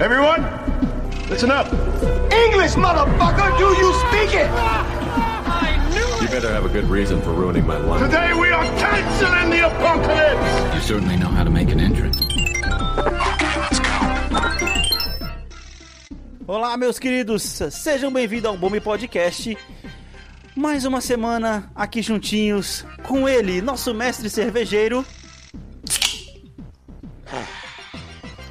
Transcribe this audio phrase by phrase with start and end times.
[0.00, 0.40] Everyone,
[1.28, 1.66] listen up.
[2.32, 3.58] English, motherfucker!
[3.58, 4.48] Do you speak it?
[6.22, 8.00] You better have a good reason for ruining my life.
[8.00, 10.74] Today we are canceling the apocalypse.
[10.74, 12.16] You certainly know how to make an entrance.
[16.46, 19.54] Olá, meus queridos, sejam bem-vindos ao Bombe Podcast.
[20.56, 25.04] Mais uma semana aqui juntinhos com ele, nosso mestre cervejeiro.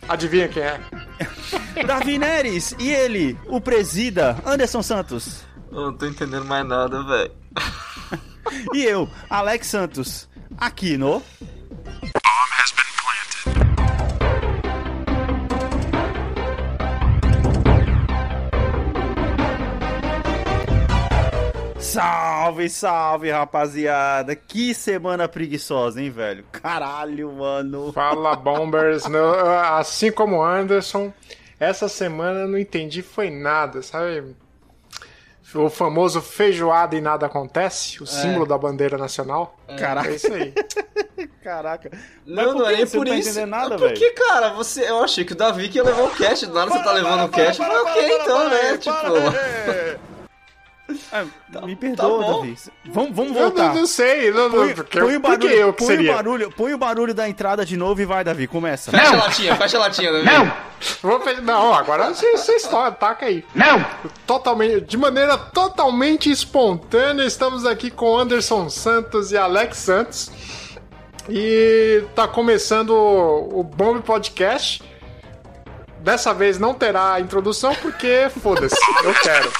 [0.07, 0.79] Adivinha quem é?
[1.85, 5.43] Davi Neres e ele, o presida Anderson Santos.
[5.71, 7.31] Eu não tô entendendo mais nada, velho.
[8.73, 11.21] E eu, Alex Santos, aqui no.
[21.89, 24.35] Salve, salve, rapaziada!
[24.35, 26.45] Que semana preguiçosa, hein, velho?
[26.51, 27.91] Caralho, mano.
[27.91, 29.05] Fala, Bombers.
[29.71, 31.11] Assim como Anderson,
[31.59, 34.35] essa semana eu não entendi foi nada, sabe?
[35.55, 39.57] O famoso feijoada e nada acontece, o símbolo da bandeira nacional.
[39.75, 40.09] Caraca.
[40.09, 40.53] É isso aí.
[41.43, 41.89] Caraca.
[42.23, 43.29] Não, por não é por não tá isso.
[43.29, 46.11] entendendo nada, é porque, cara, você, eu achei que o Davi que ia levar o
[46.11, 47.59] cast, do nada você tá levando o cast.
[47.59, 48.77] Eu falei, ok, então, né?
[48.77, 50.09] Tipo.
[51.11, 51.25] Ah,
[51.65, 52.39] me perdoa, bom.
[52.41, 52.57] Davi.
[52.85, 53.67] Vamos, vamos Eu voltar.
[53.69, 56.13] não, não sei, não, não, Põe, porque, põe o barulho, eu que põe o seria?
[56.15, 58.91] barulho, põe o barulho da entrada de novo e vai, Davi, começa.
[58.91, 60.25] Fecha a latinha, fecha a latinha, Davi.
[60.25, 60.51] Não!
[61.01, 63.43] Vou fe- Não, agora você, você está, ataca aí.
[63.55, 63.85] Não!
[64.25, 70.31] Totalmente, de maneira totalmente espontânea, estamos aqui com Anderson Santos e Alex Santos.
[71.27, 74.81] E tá começando o, o Bomb Podcast.
[75.99, 79.51] Dessa vez não terá introdução, porque foda-se, eu quero.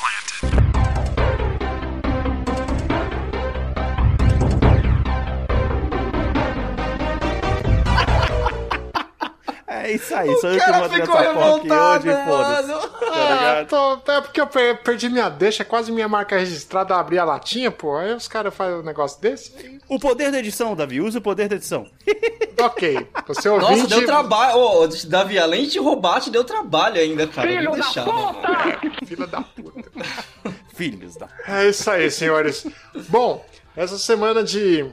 [9.89, 12.25] É isso aí, sou eu O que cara mando ficou essa porra aqui revoltado, hoje,
[12.25, 12.89] foda-se.
[12.99, 17.17] Tá Ah, tô- é porque eu per- perdi minha deixa, quase minha marca registrada, abri
[17.17, 17.97] a latinha, pô.
[17.97, 19.79] Aí os caras fazem um negócio desse.
[19.87, 21.85] O poder da edição, Davi, usa o poder da edição.
[22.61, 23.87] Ok, você Nossa, ouvinte...
[23.87, 24.57] deu trabalho.
[24.57, 27.47] Ô, ô, Davi, além de roubar, te deu trabalho ainda, cara.
[27.47, 28.05] Filho deixar,
[29.07, 29.89] Filha da puta.
[30.75, 31.29] Filhos da...
[31.47, 32.67] É isso aí, senhores.
[33.07, 33.45] Bom,
[33.77, 34.85] essa semana de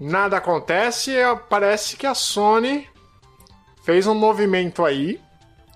[0.00, 2.88] nada acontece, é, parece que a Sony
[3.88, 5.18] fez um movimento aí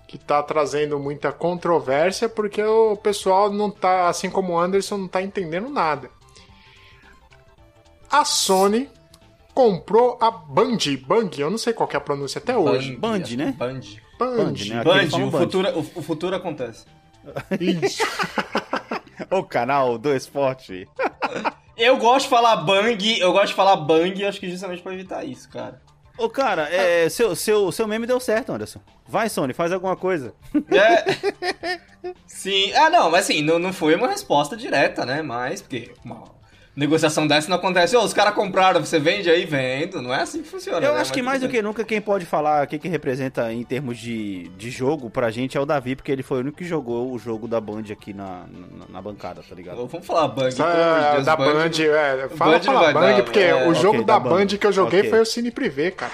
[0.07, 5.07] que tá trazendo muita controvérsia porque o pessoal não tá, assim como o Anderson, não
[5.07, 6.11] tá entendendo nada.
[8.11, 8.87] A Sony
[9.51, 12.95] comprou a Band, Bang, eu não sei qual que é a pronúncia até hoje.
[12.97, 13.55] Band, né?
[13.57, 13.79] Band.
[14.19, 14.35] Band.
[14.37, 14.83] Band, né?
[14.83, 16.85] Band, o futuro, o, o futuro acontece.
[17.59, 18.03] Isso.
[19.29, 20.87] O canal do esporte.
[21.77, 25.23] Eu gosto de falar bang, eu gosto de falar bang, acho que justamente pra evitar
[25.23, 25.81] isso, cara.
[26.17, 28.79] Ô, cara, é, seu, seu, seu meme deu certo, Anderson.
[29.07, 30.33] Vai, Sony, faz alguma coisa.
[30.71, 32.13] É.
[32.27, 32.73] Sim.
[32.73, 35.21] Ah, não, mas assim, não, não foi uma resposta direta, né?
[35.21, 36.23] Mas, porque uma
[36.75, 37.95] negociação dessa não acontece.
[37.95, 40.01] Ô, os caras compraram, você vende aí, vendo.
[40.01, 40.85] Não é assim que funciona.
[40.85, 41.01] Eu né?
[41.01, 43.63] acho que Mas mais do que nunca, quem pode falar o que, que representa em
[43.63, 46.65] termos de, de jogo pra gente é o Davi, porque ele foi o único que
[46.65, 49.85] jogou o jogo da Band aqui na, na, na bancada, tá ligado?
[49.87, 51.53] Vamos falar de é, Deus, da Bang.
[51.53, 54.29] Band, é, fala, Band fala Band, dar, porque é, o jogo ok, da da Band
[54.29, 55.09] Band, que eu joguei ok.
[55.09, 56.11] foi o Cine Privé, cara.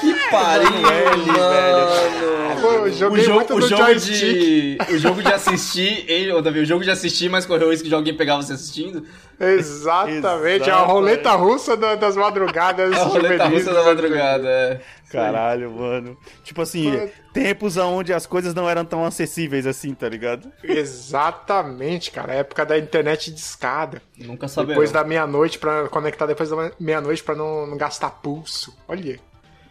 [0.00, 2.60] Que pariu, Ele, mano.
[2.60, 4.38] Pô, eu O joguei jogo, muito o no jogo joystick.
[4.38, 4.78] de.
[4.94, 6.04] O jogo de assistir.
[6.06, 9.04] Ele, Davi, o jogo de assistir, mas correu o risco de alguém pegar você assistindo.
[9.40, 14.80] Exatamente, a roleta russa da- das madrugadas A roleta russa da madrugada, é.
[15.10, 16.16] Caralho, mano.
[16.44, 17.08] Tipo assim, Pô.
[17.32, 20.52] tempos onde as coisas não eram tão acessíveis assim, tá ligado?
[20.62, 24.00] Exatamente, cara, a época da internet de escada.
[24.16, 24.68] Nunca saberão.
[24.74, 28.76] Depois da meia-noite, pra conectar depois da meia-noite pra não, não gastar pulso.
[28.86, 29.18] Olha.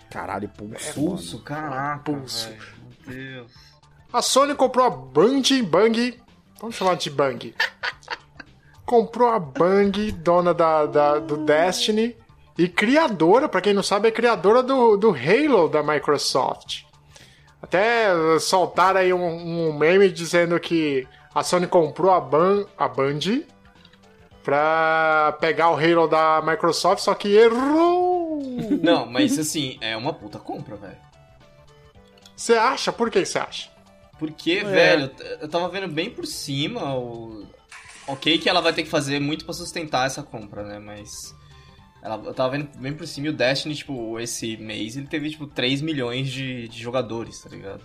[0.10, 0.94] Caralho, pulso.
[0.94, 2.00] Pulso, caraca.
[2.04, 2.50] Pulso.
[3.08, 3.52] Meu Deus.
[4.12, 6.20] A Sony comprou a Band Bang.
[6.60, 7.54] Vamos chamar de Bang.
[8.90, 12.18] Comprou a Bang, dona da, da- do Destiny.
[12.58, 16.82] E criadora, pra quem não sabe, é criadora do, do Halo da Microsoft.
[17.62, 18.10] Até
[18.40, 23.20] soltaram aí um, um meme dizendo que a Sony comprou a, Ban, a Band
[24.44, 28.42] pra pegar o Halo da Microsoft, só que errou!
[28.82, 30.98] Não, mas assim, é uma puta compra, velho.
[32.36, 32.92] Você acha?
[32.92, 33.70] Por que você acha?
[34.18, 35.12] Porque, velho,
[35.42, 37.46] eu tava vendo bem por cima o.
[38.10, 40.80] Ok, que ela vai ter que fazer muito pra sustentar essa compra, né?
[40.80, 41.36] Mas.
[42.02, 45.30] Ela, eu tava vendo bem por cima e o Destiny, tipo, esse mês ele teve,
[45.30, 47.84] tipo, 3 milhões de, de jogadores, tá ligado?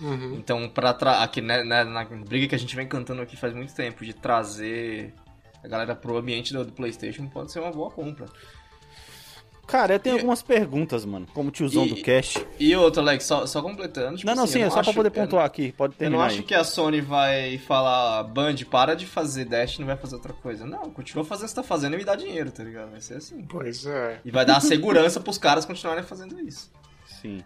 [0.00, 0.34] Uhum.
[0.34, 3.54] Então, pra tra aqui, né, né, na briga que a gente vem cantando aqui faz
[3.54, 5.14] muito tempo, de trazer
[5.64, 8.26] a galera pro ambiente do, do PlayStation, pode ser uma boa compra.
[9.66, 12.46] Cara, eu tenho algumas perguntas, mano, como tiozão E- do cast.
[12.58, 14.16] E outro, Alex, só, só completando.
[14.16, 15.72] Tipo Não, não, assim, sim, eu é só pra acho- poder eu- pontuar aqui.
[15.72, 16.42] Pode Eu não terminar acho aí.
[16.44, 20.64] que a Sony vai falar, Band, para de fazer Dash, não vai fazer outra coisa.
[20.64, 22.90] Não, continua fazendo o que você tá fazendo e me dá dinheiro, tá ligado?
[22.92, 23.42] Vai ser assim.
[23.48, 24.20] Pois é.
[24.24, 26.70] E vai dar segurança pros caras continuarem fazendo isso.
[27.20, 27.42] Sim.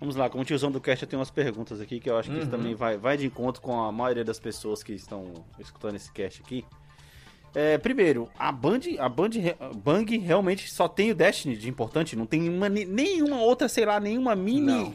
[0.00, 2.36] Vamos lá, como tiozão do cast, eu tenho umas perguntas aqui que eu acho que
[2.36, 2.50] isso Uhum.
[2.50, 6.42] também vai, vai de encontro com a maioria das pessoas que estão escutando esse cast
[6.42, 6.64] aqui.
[7.54, 12.16] É, primeiro, a Band, a Band, re- Bang realmente só tem o Destiny de importante,
[12.16, 14.60] não tem uma, ne- nenhuma outra, sei lá, nenhuma mini.
[14.62, 14.94] Não.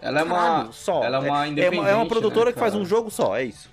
[0.00, 0.36] Ela é uma.
[0.36, 1.02] Caralho, só.
[1.02, 1.80] Ela é uma é, independente.
[1.80, 3.68] uma, é uma produtora né, que faz um jogo só, é isso.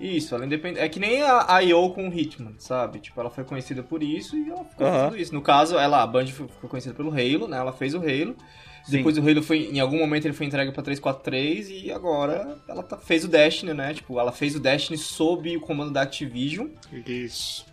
[0.00, 0.80] Isso, ela é independente.
[0.84, 1.90] É que nem a I.O.
[1.90, 2.98] com o Hitman, sabe?
[2.98, 5.04] Tipo, ela foi conhecida por isso e ela ficou Aham.
[5.10, 5.32] tudo isso.
[5.32, 7.56] No caso, ela, a Band ficou conhecida pelo Halo, né?
[7.58, 8.34] Ela fez o Halo.
[8.84, 8.96] Sim.
[8.98, 12.82] Depois o Halo foi, em algum momento ele foi entregue pra 343 e agora ela
[12.82, 13.94] tá- fez o Destiny, né?
[13.94, 16.68] Tipo, ela fez o Destiny sob o comando da Activision,
[17.06, 17.64] Isso.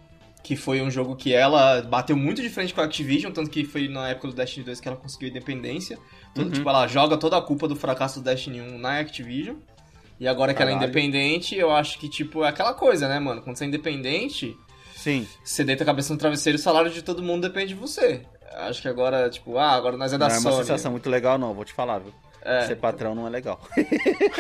[0.44, 3.66] que foi um jogo que ela bateu muito de frente com a Activision, tanto que
[3.66, 5.98] foi na época do Destiny 2 que ela conseguiu independência.
[6.36, 6.52] Todo, Uhum.
[6.52, 9.56] Tipo, ela joga toda a culpa do fracasso do Destiny 1 na Activision.
[10.20, 10.92] E agora que ela é Caralho.
[10.92, 13.42] independente, eu acho que, tipo, é aquela coisa, né, mano?
[13.42, 14.56] Quando você é independente,
[14.96, 15.26] Sim.
[15.44, 18.22] você deita a cabeça no travesseiro e o salário de todo mundo depende de você.
[18.56, 20.64] Acho que agora, tipo, ah, agora nós é da não é uma Sony.
[20.66, 22.14] sensação muito legal, não, vou te falar, viu?
[22.42, 22.66] É.
[22.68, 23.60] Ser patrão não é legal.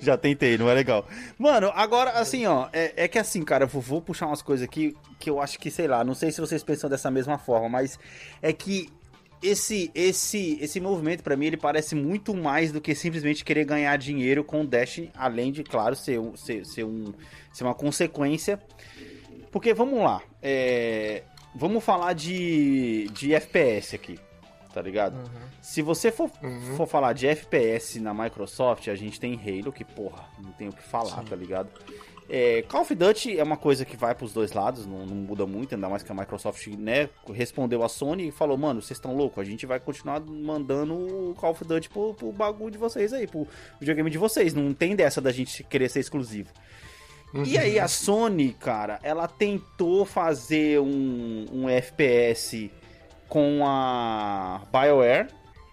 [0.00, 1.06] Já tentei, não é legal.
[1.38, 4.64] Mano, agora, assim, ó, é, é que assim, cara, eu vou, vou puxar umas coisas
[4.66, 7.68] aqui que eu acho que, sei lá, não sei se vocês pensam dessa mesma forma,
[7.68, 7.98] mas
[8.42, 8.88] é que
[9.42, 13.96] esse esse esse movimento, pra mim, ele parece muito mais do que simplesmente querer ganhar
[13.96, 17.12] dinheiro com o Dash, além de, claro, ser, um- ser, ser, um,
[17.52, 18.60] ser uma consequência.
[19.50, 21.22] Porque, vamos lá, é,
[21.56, 24.18] vamos falar de, de FPS aqui,
[24.72, 25.18] tá ligado?
[25.60, 26.30] Se você for,
[26.76, 30.72] for falar de FPS na Microsoft, a gente tem Halo, que porra, não tem o
[30.72, 31.70] que falar, tá ligado?
[32.28, 35.46] É, Call of Duty é uma coisa que vai pros dois lados, não, não muda
[35.46, 39.14] muito, ainda mais que a Microsoft né, respondeu a Sony e falou, mano, vocês estão
[39.14, 43.12] loucos, a gente vai continuar mandando o Call of Duty pro, pro bagulho de vocês
[43.12, 43.46] aí, pro
[43.78, 46.50] videogame de vocês, não tem dessa da gente querer ser exclusivo.
[47.44, 52.70] E aí a Sony, cara, ela tentou fazer um, um FPS
[53.28, 55.28] com a BioWare,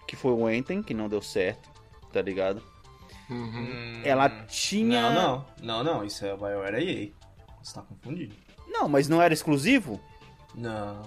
[0.06, 1.70] que foi o Anthem, que não deu certo,
[2.12, 2.62] tá ligado?
[3.30, 5.10] Hum, Ela tinha...
[5.10, 5.46] Não, não.
[5.62, 6.04] Não, não.
[6.04, 7.10] Isso é a BioWare EA.
[7.62, 8.34] Você tá confundido.
[8.68, 9.98] Não, mas não era exclusivo?
[10.54, 11.02] Não.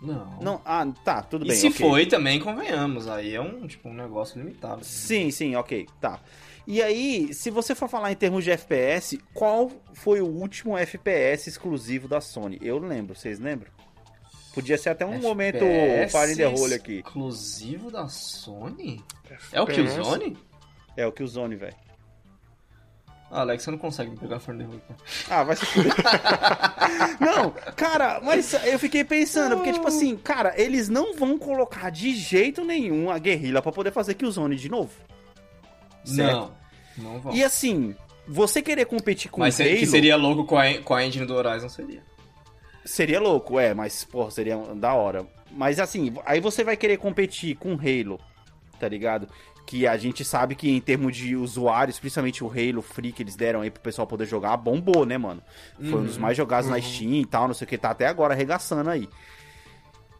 [0.00, 0.38] Não.
[0.40, 1.56] Não, ah, tá, tudo E bem.
[1.56, 1.78] se ok.
[1.78, 3.06] foi, também convenhamos.
[3.06, 4.82] Aí é um, tipo, um negócio limitado.
[4.84, 6.18] Sim, sim, ok, tá.
[6.66, 11.48] E aí, se você for falar em termos de FPS, qual foi o último FPS
[11.48, 12.58] exclusivo da Sony?
[12.62, 13.70] Eu lembro, vocês lembram?
[14.54, 15.64] Podia ser até um momento
[16.10, 16.98] Fire in the Hole aqui.
[16.98, 19.02] Exclusivo da Sony?
[19.50, 20.36] É o Killzone?
[20.96, 21.74] É o que o Zone, velho.
[23.30, 24.82] Ah, Alex, você não consegue me pegar Fire in the Hole.
[25.30, 25.94] Ah, vai se fuder.
[27.18, 32.14] não, cara, mas eu fiquei pensando, porque, tipo assim, cara, eles não vão colocar de
[32.14, 34.92] jeito nenhum a guerrilha pra poder fazer Killzone de novo.
[36.04, 36.32] Certo.
[36.32, 36.62] Não.
[36.98, 37.34] Não vão.
[37.34, 37.94] E assim,
[38.26, 41.34] você querer competir com Mas o Halo seria louco com a, com a engine do
[41.34, 42.02] Horizon, seria.
[42.84, 45.26] seria louco, é, mas, porra, seria da hora.
[45.50, 48.18] Mas assim, aí você vai querer competir com Halo,
[48.78, 49.28] tá ligado?
[49.66, 53.36] Que a gente sabe que em termos de usuários, principalmente o Halo Free que eles
[53.36, 55.42] deram aí pro pessoal poder jogar, bombou, né, mano?
[55.78, 58.06] Foi um dos mais jogados na Steam e tal, não sei o que, tá até
[58.06, 59.08] agora arregaçando aí.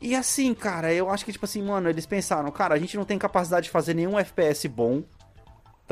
[0.01, 3.05] E assim, cara, eu acho que, tipo assim, mano, eles pensaram, cara, a gente não
[3.05, 5.05] tem capacidade de fazer nenhum FPS bom,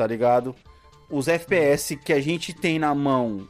[0.01, 0.55] tá ligado?
[1.11, 3.47] Os FPS que a gente tem na mão,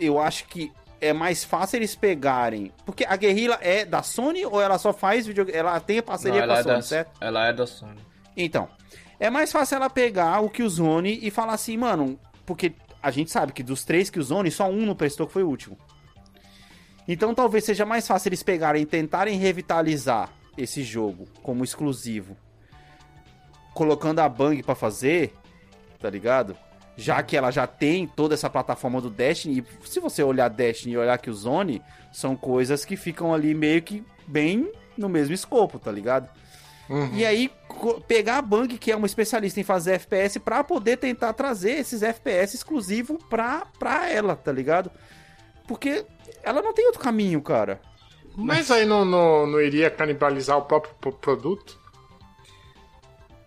[0.00, 2.72] eu acho que é mais fácil eles pegarem.
[2.84, 5.46] Porque a guerrilha é da Sony ou ela só faz vídeo.
[5.52, 7.12] Ela tem a parceria Não, com a é Sony, da, certo?
[7.20, 8.00] ela é da Sony.
[8.36, 8.68] Então,
[9.20, 13.52] é mais fácil ela pegar o Killzone e falar assim, mano, porque a gente sabe
[13.52, 15.78] que dos três Killzone, só um não prestou que foi o último.
[17.06, 22.36] Então talvez seja mais fácil eles pegarem e tentarem revitalizar esse jogo como exclusivo,
[23.72, 25.32] colocando a Bang pra fazer,
[26.00, 26.56] tá ligado?
[26.96, 30.94] Já que ela já tem toda essa plataforma do Destiny, e se você olhar Destiny
[30.94, 35.92] e olhar Killzone, são coisas que ficam ali meio que bem no mesmo escopo, tá
[35.92, 36.28] ligado?
[37.12, 37.50] E aí,
[38.06, 42.00] pegar a Bang, que é uma especialista em fazer FPS, pra poder tentar trazer esses
[42.02, 44.90] FPS exclusivos pra, pra ela, tá ligado?
[45.66, 46.06] Porque
[46.44, 47.80] ela não tem outro caminho, cara.
[48.36, 51.78] Mas aí não, não, não iria canibalizar o próprio pro- produto?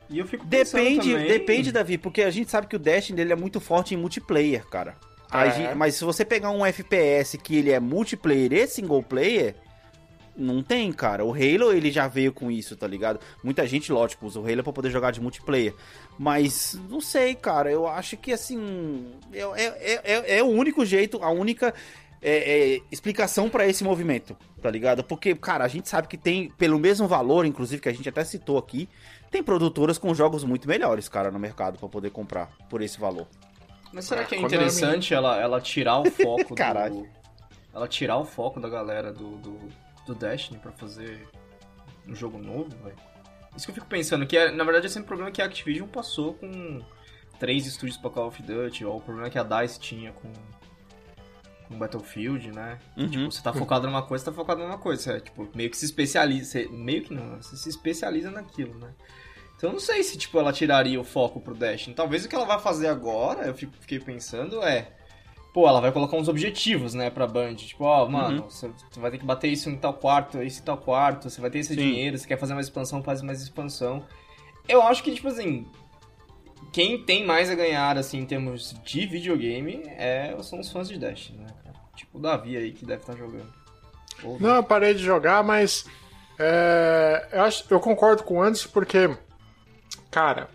[0.10, 3.34] E eu fico Depende, também- depende, Davi, porque a gente sabe que o Destiny dele
[3.34, 4.96] é muito forte em multiplayer, cara.
[5.32, 5.51] É.
[5.51, 9.54] gente- mas se você pegar um FPS que ele é multiplayer e single player,
[10.36, 11.24] não tem, cara.
[11.24, 13.20] O Halo, ele já veio com isso, tá ligado?
[13.44, 15.75] Muita gente, lógico, usa o Halo pra poder jogar de multiplayer.
[16.18, 17.72] Mas, não sei, cara.
[17.72, 21.74] Eu acho que, assim, é, é, é, é o único jeito, a única...
[22.22, 25.04] é, é, explicação pra esse movimento, tá ligado?
[25.06, 28.25] Porque, cara, a gente sabe que tem, pelo mesmo valor, inclusive, que a gente até
[28.25, 28.89] citou aqui,
[29.29, 33.27] tem produtoras com jogos muito melhores, cara, no mercado pra poder comprar por esse valor.
[33.91, 36.95] Mas será que é interessante ela, ela tirar o foco Caralho.
[36.95, 37.09] do...
[37.74, 39.59] Ela tirar o foco da galera do, do,
[40.05, 41.27] do Destiny pra fazer
[42.07, 42.95] um jogo novo, velho?
[43.55, 45.45] Isso que eu fico pensando, que é, na verdade é sempre o problema que a
[45.45, 46.81] Activision passou com
[47.39, 50.31] três estúdios pra Call of Duty, ou o problema que a DICE tinha com,
[51.69, 52.77] com Battlefield, né?
[52.97, 53.07] Uhum.
[53.09, 55.01] Tipo, você tá focado numa coisa, você tá focado numa coisa.
[55.01, 56.45] Você, tipo, meio que se especializa.
[56.51, 58.89] Você, meio que não, você se especializa naquilo, né?
[59.55, 61.95] Então eu não sei se, tipo, ela tiraria o foco pro Destiny.
[61.95, 64.91] Talvez o que ela vai fazer agora, eu fico- fiquei pensando, é...
[65.53, 67.55] Pô, ela vai colocar uns objetivos, né, pra Band.
[67.55, 70.63] Tipo, ó, mano, você você vai ter que bater isso em tal quarto, isso em
[70.63, 71.81] tal quarto, você vai ter esse Sim.
[71.81, 74.05] dinheiro, você quer fazer mais expansão, faz mais expansão.
[74.67, 75.65] Eu acho que, tipo assim,
[76.71, 80.97] quem tem mais a ganhar, assim, em termos de videogame, é, são os fãs de
[80.99, 81.47] Destiny, né?
[82.00, 83.48] Tipo o Davi aí, que deve estar jogando.
[84.24, 85.86] Ou- Não, eu parei de jogar, mas
[86.38, 89.10] é, eu, acho, eu concordo com o Anderson porque,
[90.10, 90.50] cara,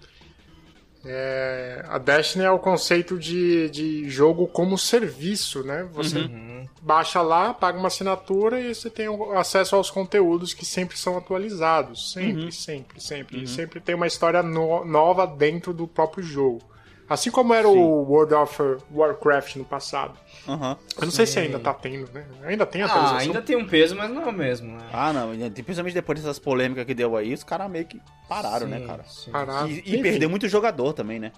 [1.04, 5.86] é, a Destiny é o conceito de, de jogo como serviço, né?
[5.92, 6.66] Você Uhum.
[6.80, 12.12] baixa lá, paga uma assinatura e você tem acesso aos conteúdos que sempre são atualizados.
[12.12, 13.42] Sempre, sempre, sempre.
[13.42, 16.62] E sempre tem uma história no- nova dentro do próprio jogo.
[17.08, 17.76] Assim como era Sim.
[17.76, 20.18] o World of Warcraft no passado.
[20.48, 20.76] Aham.
[20.96, 22.24] Eu não sei se ainda tá tendo, né?
[22.44, 23.18] Ainda tem atualização.
[23.18, 24.88] Ah, ainda tem um peso, mas não é o mesmo, né?
[24.92, 28.78] Ah, não, principalmente depois dessas polêmicas que deu aí, os caras meio que pararam, né,
[28.80, 29.04] Sim, cara?
[29.04, 29.30] sim.
[29.30, 29.68] Parado.
[29.68, 31.30] E, e perdeu muito jogador também, né?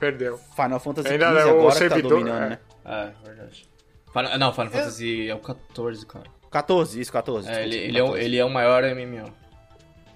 [0.00, 0.38] Perdeu.
[0.56, 2.48] Final Fantasy XV é o agora que tá servidor, dominando, é.
[2.48, 2.58] né?
[2.84, 3.68] É, verdade.
[4.12, 6.24] Final- não, Final Fantasy é o 14, cara.
[6.50, 7.48] 14, isso, 14.
[7.48, 9.32] É, ele, desculpa, ele, é o, 14, ele é o maior MMO.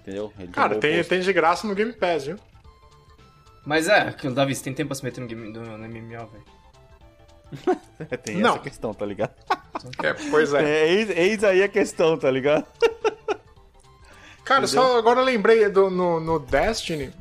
[0.01, 0.33] Entendeu?
[0.39, 2.37] Ele Cara, tem, tem de graça no Game Pass, viu?
[3.67, 6.29] Mas é, aquilo, Davi, você tem tempo pra se meter no, game, no, no MMO,
[6.29, 6.45] velho.
[8.23, 8.51] tem Não.
[8.51, 9.35] essa questão, tá ligado?
[10.03, 10.65] É, pois é.
[10.65, 12.65] É, eis, eis aí a questão, tá ligado?
[14.43, 17.13] Cara, só agora eu lembrei do, no, no Destiny.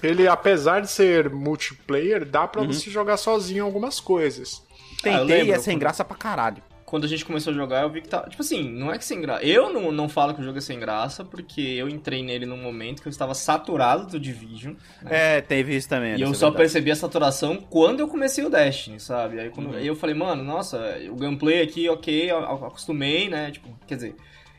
[0.00, 4.62] Ele, apesar de ser multiplayer, dá pra você jogar sozinho algumas coisas.
[5.02, 6.62] Tentei Ah, e é sem graça pra caralho.
[6.88, 8.22] Quando a gente começou a jogar, eu vi que tá.
[8.22, 9.44] Tipo assim, não é que sem graça.
[9.44, 12.56] Eu não, não falo que o jogo é sem graça, porque eu entrei nele num
[12.56, 14.72] momento que eu estava saturado do Division.
[15.02, 15.36] né?
[15.36, 16.16] É, teve isso também.
[16.16, 16.62] E eu isso é só verdade.
[16.62, 19.38] percebi a saturação quando eu comecei o Destiny, sabe?
[19.38, 20.78] Aí, quando, aí eu falei, mano, nossa,
[21.10, 23.50] o gameplay aqui, ok, acostumei, né?
[23.50, 24.16] Tipo, quer dizer,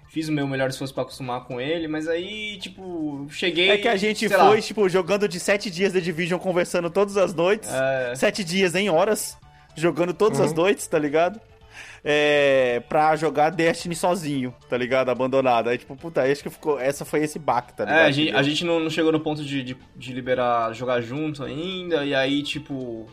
[0.08, 3.72] fiz o meu melhor esforço pra acostumar com ele, mas aí, tipo, cheguei.
[3.72, 6.92] É que a gente sei foi, lá, tipo, jogando de sete dias de Division, conversando
[6.92, 7.72] todas as noites.
[7.74, 8.14] É.
[8.14, 9.36] Sete dias em horas,
[9.76, 11.42] jogando todas as noites, tá ligado?
[12.04, 15.10] É, pra jogar Destiny sozinho, tá ligado?
[15.10, 15.70] Abandonado.
[15.70, 16.80] Aí, tipo, puta, acho que ficou.
[16.80, 18.00] Essa foi esse baque, tá ligado?
[18.00, 21.02] É, a gente, a gente não, não chegou no ponto de, de, de liberar jogar
[21.02, 23.06] junto ainda, e aí, tipo.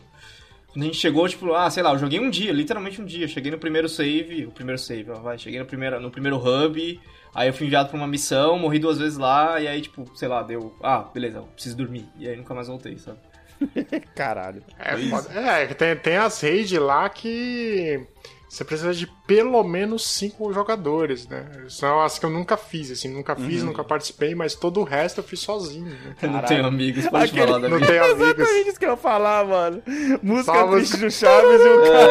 [0.67, 3.27] Quando a gente chegou, tipo, ah, sei lá, eu joguei um dia, literalmente um dia.
[3.27, 7.01] Cheguei no primeiro save, o primeiro save, ó, vai, cheguei no primeiro, no primeiro hub,
[7.33, 10.27] aí eu fui enviado pra uma missão, morri duas vezes lá, e aí, tipo, sei
[10.27, 10.75] lá, deu.
[10.83, 12.07] Ah, beleza, eu preciso dormir.
[12.17, 13.17] E aí nunca mais voltei, sabe?
[14.15, 14.63] Caralho.
[14.77, 18.05] É, é que tem, tem as raids lá que
[18.49, 21.45] você precisa de pelo menos cinco jogadores, né?
[21.69, 23.67] São as que eu nunca fiz, assim, nunca fiz, Uhum.
[23.67, 25.85] nunca participei, mas todo o resto eu fiz sozinho.
[25.85, 26.15] Né?
[26.21, 27.91] Eu não tenho amigos, pode Aquele- falar da Não vida.
[27.91, 28.21] tem amigos.
[28.21, 29.83] Exatamente isso que eu ia falar, mano.
[30.23, 32.07] Música triste música- do Chaves e o cara,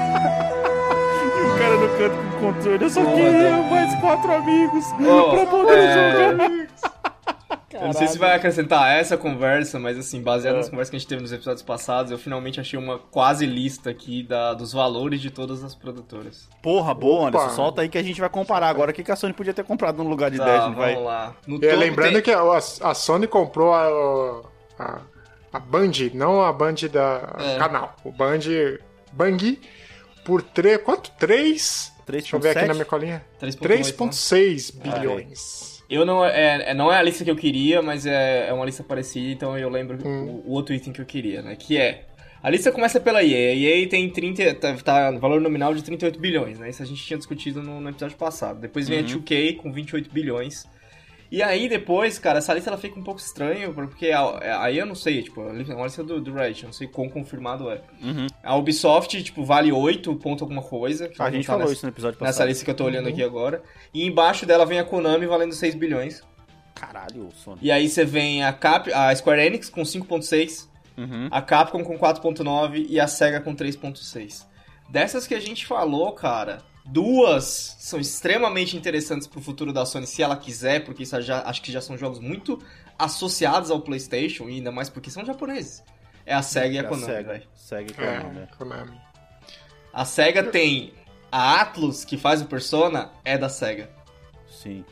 [0.00, 2.84] É, e o cara no canto com o controle.
[2.84, 6.30] Eu só queria mais quatro amigos Ó, pra poder é.
[6.30, 6.89] jogar.
[7.72, 10.58] Eu não sei se vai acrescentar essa conversa, mas assim, baseado É.
[10.58, 13.90] nas conversas que a gente teve nos episódios passados, eu finalmente achei uma quase lista
[13.90, 16.48] aqui da, dos valores de todas as produtoras.
[16.62, 17.38] Porra, boa, Opa.
[17.38, 17.56] Anderson.
[17.56, 18.90] Solta aí que a gente vai comparar agora.
[18.90, 20.96] O que que a Sony podia ter comprado no lugar de Tá, 10, vamos vai?
[20.96, 21.36] lá.
[21.46, 24.42] No E lembrando tem- que a, a Sony comprou a,
[24.78, 24.98] a,
[25.52, 27.56] a Band, não a Band da É.
[27.58, 28.40] canal, o Band
[29.12, 29.60] Bang
[30.24, 31.10] por 3, quanto?
[31.12, 31.92] 3?
[32.04, 32.10] 3.7?
[32.10, 33.24] Deixa eu ver aqui na minha colinha.
[33.40, 35.69] 3.8, 3.6 bilhões.
[35.90, 38.64] Eu não é, é- não é a lista que eu queria, mas é, é uma
[38.64, 40.42] lista parecida, então eu lembro Hum.
[40.46, 41.56] o, o outro item que eu queria, né?
[41.56, 42.04] Que é.
[42.42, 43.50] A lista começa pela EA.
[43.50, 44.54] A EA tem 30.
[44.54, 46.70] Tá, tá no valor nominal de 38 bilhões, né?
[46.70, 48.60] Isso a gente tinha discutido no, no episódio passado.
[48.60, 50.64] Depois vem a 2K com 28 bilhões.
[51.30, 54.84] E aí depois, cara, essa lista ela fica um pouco estranha, porque a- aí eu
[54.86, 57.08] não sei, tipo, a lista- é uma lista do, do Reddit, eu não sei quão
[57.08, 57.80] confirmado é.
[58.02, 58.26] Uhum.
[58.42, 61.08] A Ubisoft, tipo, vale 8 ponto alguma coisa.
[61.08, 62.48] que A gente tá falou nessa- isso no episódio Nessa passado.
[62.48, 63.62] lista que eu tô olhando aqui agora.
[63.94, 66.20] E embaixo dela vem a Konami valendo 6 bilhões.
[66.74, 67.58] Caralho, Sony.
[67.62, 70.68] E aí você vem a, Cap, a Square Enix com 5.6,
[70.98, 71.28] Uhum.
[71.30, 74.46] a Capcom com 4.9 e a Sega com 3.6.
[74.88, 76.58] Dessas que a gente falou, cara,
[76.90, 81.62] duas são extremamente interessantes pro futuro da Sony, se ela quiser, porque isso já, acho
[81.62, 82.62] que já são jogos muito
[82.98, 85.82] associados ao PlayStation, e ainda mais porque são japoneses.
[86.26, 87.32] É a Sega e a É Konami, Sega.
[87.32, 87.48] velho.
[87.54, 88.46] Segue É, Konami.
[88.58, 89.00] Konami.
[89.92, 90.92] A SEGA tem
[91.32, 93.90] a Atlus, que faz o Persona, é da SEGA.
[94.48, 94.84] Sim.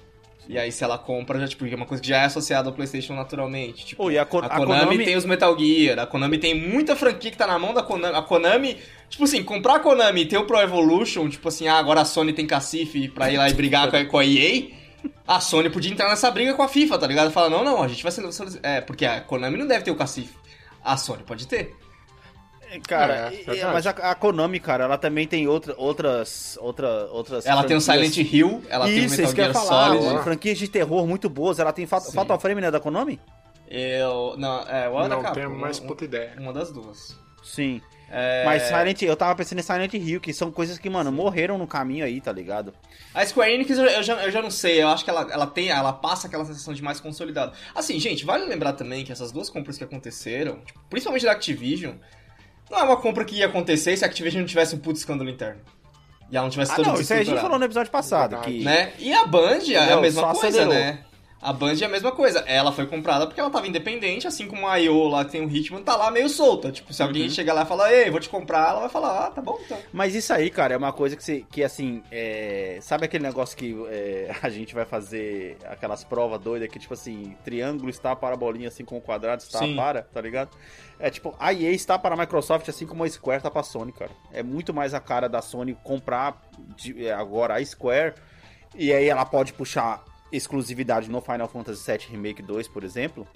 [0.48, 2.74] E aí, se ela compra, já, tipo, é uma coisa que já é associada ao
[2.74, 3.84] PlayStation naturalmente.
[3.84, 6.38] Tipo, Pô, e a Ko- a, a Konami Konami- tem os Metal Gear, a Konami
[6.38, 8.16] tem muita franquia que tá na mão da Konami.
[8.16, 8.78] A Konami,
[9.10, 12.04] tipo assim, comprar a Konami e ter o Pro Evolution, tipo assim, ah, agora a
[12.06, 14.68] Sony tem cacife pra ir lá e brigar com a, com a EA.
[15.26, 17.30] A Sony podia entrar nessa briga com a FIFA, tá ligado?
[17.30, 18.24] Fala, não, não, a gente vai ser.
[18.62, 20.34] É, porque a Konami não deve ter o cacife.
[20.82, 21.74] A Sony pode ter.
[22.86, 23.64] Cara, É, verdade.
[23.72, 27.46] mas a, a Konami, cara, ela também tem outra, outras, outra, outras.
[27.46, 29.54] Ela tem o franquias- Silent Hill, ela tem o Isso, Metal isso que eu Gear
[29.56, 29.88] ia falar.
[29.96, 30.16] Solid.
[30.16, 31.58] ó, Franquias de terror muito boas.
[31.58, 32.12] Ela tem Fat- Sim.
[32.12, 33.20] Fatal Frame, né, da Konami?
[33.68, 34.34] Eu.
[34.38, 36.32] Não, é, o Não tenho mais puta ideia.
[36.38, 37.16] Uma das duas.
[37.42, 37.80] Sim.
[38.10, 38.42] É...
[38.46, 41.66] Mas Silent, eu tava pensando em Silent Hill, que são coisas que, mano, morreram no
[41.66, 42.72] caminho aí, tá ligado?
[43.14, 45.46] A Square Enix eu, eu já, eu já não sei, eu acho que ela, ela
[45.46, 47.52] tem, ela passa aquela sensação de mais consolidado.
[47.74, 51.96] Assim, gente, vale lembrar também que essas duas compras que aconteceram, tipo, principalmente da Activision,
[52.70, 55.30] não é uma compra que ia acontecer se a Activision não tivesse um puto escândalo
[55.30, 55.60] interno.
[56.30, 58.38] E ela não tivesse Ah, todo não, isso aí a gente falou no episódio passado.
[58.40, 58.62] Que...
[58.62, 58.92] né?
[58.98, 60.74] E a Band é a mesma coisa, acelerou.
[60.74, 61.00] né?
[61.40, 62.40] A Band é a mesma coisa.
[62.40, 65.48] Ela foi comprada porque ela tava independente, assim como a IO lá que tem o
[65.48, 66.72] Hitman, tá lá meio solta.
[66.72, 67.08] Tipo, se Uhum.
[67.08, 69.56] alguém chegar lá e falar, ei, vou te comprar, ela vai falar, ah, tá bom
[69.64, 69.78] então.
[69.92, 72.78] Mas isso aí, cara, é uma coisa que, você, que assim, é...
[72.82, 77.36] sabe aquele negócio que é, a gente vai fazer aquelas provas doidas que, tipo assim,
[77.44, 79.76] triângulo está para a bolinha, assim como quadrado está Sim.
[79.76, 80.50] para, tá ligado?
[80.98, 83.64] É tipo, a EA está para a Microsoft, assim como a Square está para a
[83.64, 84.10] Sony, cara.
[84.32, 86.42] É muito mais a cara da Sony comprar
[86.76, 88.14] de- é, agora a Square
[88.74, 93.26] e aí ela pode puxar exclusividade no Final Fantasy VII Remake 2, por exemplo,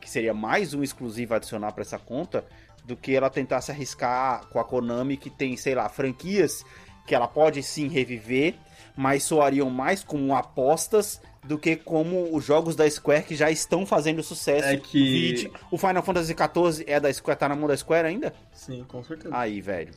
[0.00, 2.44] que seria mais um exclusivo a adicionar para essa conta,
[2.84, 6.64] do que ela tentar se arriscar com a Konami, que tem, sei lá, franquias
[7.06, 8.54] que ela pode sim reviver,
[8.96, 13.86] mas soariam mais como apostas do que como os jogos da Square que já estão
[13.86, 14.66] fazendo sucesso.
[14.68, 18.34] É que- o Final Fantasy XIV é da Square, tá na mão da Square ainda?
[18.52, 19.36] Sim, com certeza.
[19.36, 19.94] Aí, velho.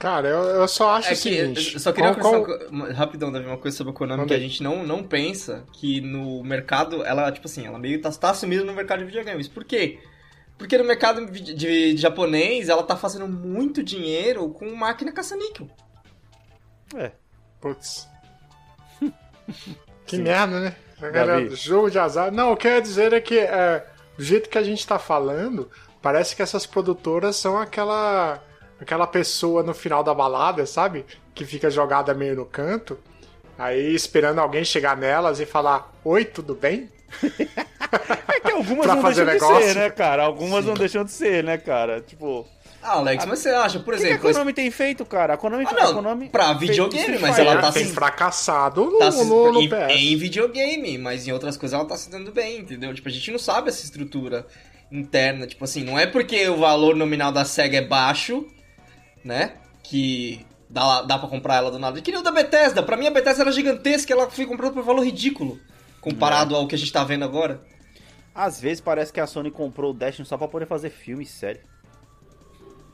[0.00, 1.74] Cara, eu, eu só acho É o que seguinte.
[1.74, 4.38] eu só queria qual- conversar qual- rapidão, Davi, uma coisa sobre a Konami que a
[4.38, 8.64] gente não, não pensa que no mercado, ela, tipo assim, ela meio tá, tá sumida
[8.64, 9.46] no mercado de videogames.
[9.46, 9.98] Por quê?
[10.56, 15.68] Porque no mercado de, de- de japonês, ela tá fazendo muito dinheiro com máquina caça-níquel.
[16.96, 17.12] É.
[17.60, 18.08] Putz.
[20.06, 20.76] que merda, né?
[20.98, 21.54] Galera, Gabi.
[21.56, 22.32] jogo de azar.
[22.32, 23.86] Não, o que eu ia dizer é que, é,
[24.16, 25.70] do jeito que a gente tá falando,
[26.02, 28.42] parece que essas produtoras são aquela
[28.80, 31.04] aquela pessoa no final da balada, sabe?
[31.34, 32.98] Que fica jogada meio no canto,
[33.58, 36.88] aí esperando alguém chegar nelas e falar: Oi, tudo bem?
[38.32, 39.72] É que algumas Pra não fazer deixam de negócio.
[39.74, 40.22] ser, né, cara?
[40.22, 42.00] Algumas não deixam de ser, né, cara?
[42.00, 42.46] Tipo,
[42.80, 44.32] Ah, Alex, mas você acha, por o que, que a exemplo...
[44.32, 45.34] Konami tem feito, cara?
[45.34, 48.98] A Konami, Ah, a não, Konami pra videogame, mas ela tá tem se- fracassado no,
[49.00, 49.74] tá se- no, no em, PS.
[49.90, 52.94] em videogame, mas em outras coisas ela tá se dando bem, entendeu?
[52.94, 54.46] Tipo, a gente não sabe essa estrutura
[54.90, 58.46] interna, tipo assim, não é porque o valor nominal da SEGA é baixo,
[59.24, 62.00] né, que dá, dá pra comprar ela do nada.
[62.00, 64.82] Que nem o da Bethesda, pra mim a Bethesda era gigantesca, ela foi comprada por
[64.82, 65.58] valor ridículo,
[66.00, 67.60] comparado ao que a gente tá vendo agora.
[68.34, 71.60] Às vezes parece que a Sony comprou o Destiny só pra poder fazer filme sério.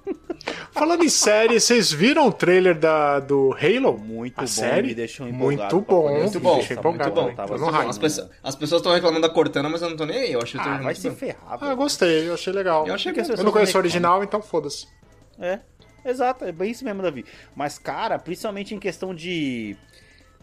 [0.71, 3.99] Falando em série, vocês viram o trailer da, do Halo?
[3.99, 4.89] Muito A bom, série?
[4.89, 5.75] me deixou empolgado.
[5.77, 7.89] Muito bom, muito bom, deixei empolgado, muito bom, tô tava no muito bom.
[7.89, 10.41] As, pessoas- as pessoas estão reclamando da Cortana, mas eu não tô nem aí, eu
[10.41, 11.17] achei o Ah, trailer vai muito se bom.
[11.17, 12.87] ferrar, Ah, eu gostei, eu achei legal.
[12.87, 14.87] Eu achei Eu não conheço o original, então foda-se.
[15.39, 15.61] É,
[16.11, 17.25] exato, é bem isso mesmo, Davi.
[17.55, 19.77] Mas, cara, principalmente em questão de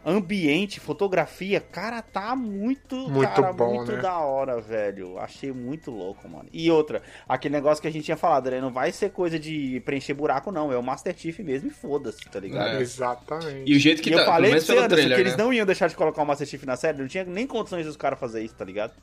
[0.06, 4.02] ambiente, fotografia, cara, tá muito, Muito cara, bom, muito né?
[4.02, 5.18] da hora, velho.
[5.18, 6.50] Achei muito louco, mano.
[6.52, 8.60] E outra, aquele negócio que a gente tinha falado, né?
[8.60, 10.72] Não vai ser coisa de preencher buraco, não.
[10.72, 12.76] É o Master Chief mesmo e foda-se, tá ligado?
[12.76, 12.82] É.
[12.82, 13.72] Exatamente.
[13.72, 15.22] E o jeito que E eu tá, pelo falei pra você, pelo Anderson, trailer, que
[15.22, 15.44] eles né?
[15.44, 17.96] não iam deixar de colocar o Master Chief na série, não tinha nem condições dos
[17.96, 18.94] caras fazer isso, tá ligado?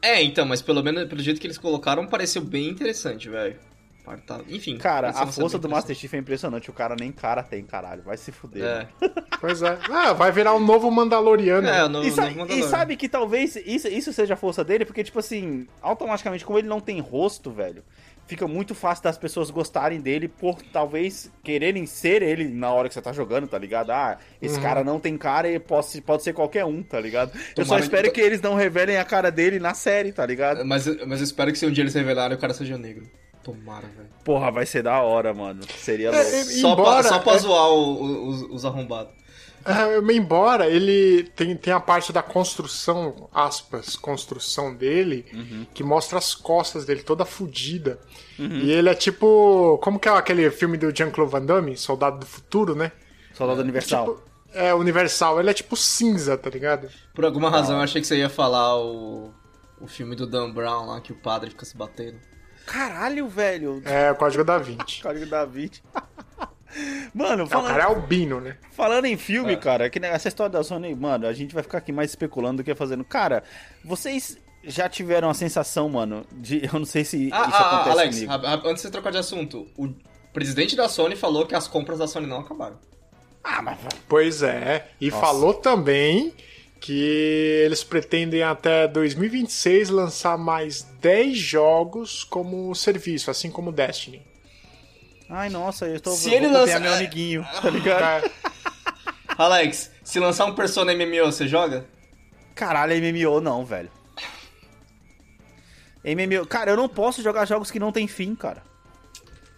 [0.00, 3.56] É, então, mas pelo menos pelo jeito que eles colocaram, pareceu bem interessante, velho.
[4.26, 4.76] Tá- Enfim.
[4.76, 6.68] Cara, pareceu a força do Master Chief é impressionante.
[6.70, 8.02] O cara nem cara tem, caralho.
[8.02, 8.62] Vai se fuder.
[8.62, 9.24] interessante.
[9.40, 9.78] Pois é.
[9.90, 11.68] Ah, vai virar um novo Mandaloriano.
[11.68, 14.64] É, é no, E, sa- no e sabe que talvez isso, isso seja a força
[14.64, 17.82] dele, porque, tipo assim, automaticamente, como ele não tem rosto, velho,
[18.26, 22.94] fica muito fácil das pessoas gostarem dele por talvez quererem ser ele na hora que
[22.94, 23.90] você tá jogando, tá ligado?
[23.90, 27.32] Ah, esse cara não tem cara e pode, pode ser qualquer um, tá ligado?
[27.34, 30.24] Eu só Tomara espero que- que eles não revelem a cara dele na série, tá
[30.24, 30.64] ligado?
[30.64, 33.06] Mas, mas eu espero que se um dia eles revelarem, o cara seja negro.
[33.44, 34.08] Tomara, velho.
[34.24, 35.62] Porra, vai ser da hora, mano.
[35.78, 36.28] Seria É, louco.
[36.36, 39.12] é, Só, Embora- pra, só pra é- zoar o- o- os, os arrombados.
[39.66, 45.66] É, embora ele tem, tem a parte da construção, aspas, construção dele, Uhum.
[45.72, 47.98] que mostra as costas dele toda fodida.
[48.38, 49.78] E ele é tipo.
[49.82, 52.92] Como que é aquele filme do Jean-Claude Van Damme, Soldado do Futuro, né?
[53.32, 54.06] Soldado Universal.
[54.16, 55.40] Tipo, é, Universal.
[55.40, 56.88] Ele é tipo cinza, tá ligado?
[57.14, 59.32] Por alguma razão, eu achei que você ia falar o,
[59.80, 62.18] o filme do Dan Brown lá, que o padre fica se batendo.
[62.66, 63.82] Caralho, velho.
[63.84, 65.00] É o Código da Vinci.
[65.02, 65.82] Código da Vinci.
[67.14, 68.56] Mano, É, o falando, cara é albino, né?
[68.72, 69.56] falando em filme, É.
[69.56, 72.64] cara, que essa história da Sony, mano, a gente vai ficar aqui mais especulando do
[72.64, 73.04] que fazendo.
[73.04, 73.44] Cara,
[73.84, 76.64] vocês já tiveram a sensação, mano, de.
[76.72, 78.68] Eu não sei se Ah, isso ah, acontece Alex, comigo.
[78.68, 79.94] antes de você trocar de assunto, o
[80.32, 82.76] presidente da Sony falou que as compras da Sony não acabaram.
[83.44, 83.78] Ah, mas.
[84.08, 84.88] Pois é.
[85.00, 85.20] E Nossa.
[85.24, 86.34] falou também
[86.84, 94.20] que eles pretendem até 2026 lançar mais 10 jogos como serviço, assim como Destiny.
[95.30, 96.10] Ai, nossa, eu tô.
[96.10, 98.26] Se ele vou copiar lança- meu amiguinho, tá ligado?
[98.26, 98.30] É,
[99.38, 101.86] Alex, se lançar um Persona MMO, você joga?
[102.54, 103.90] Caralho, MMO não, velho.
[106.04, 106.46] MMO.
[106.46, 108.62] Cara, eu não posso jogar jogos que não tem fim, cara.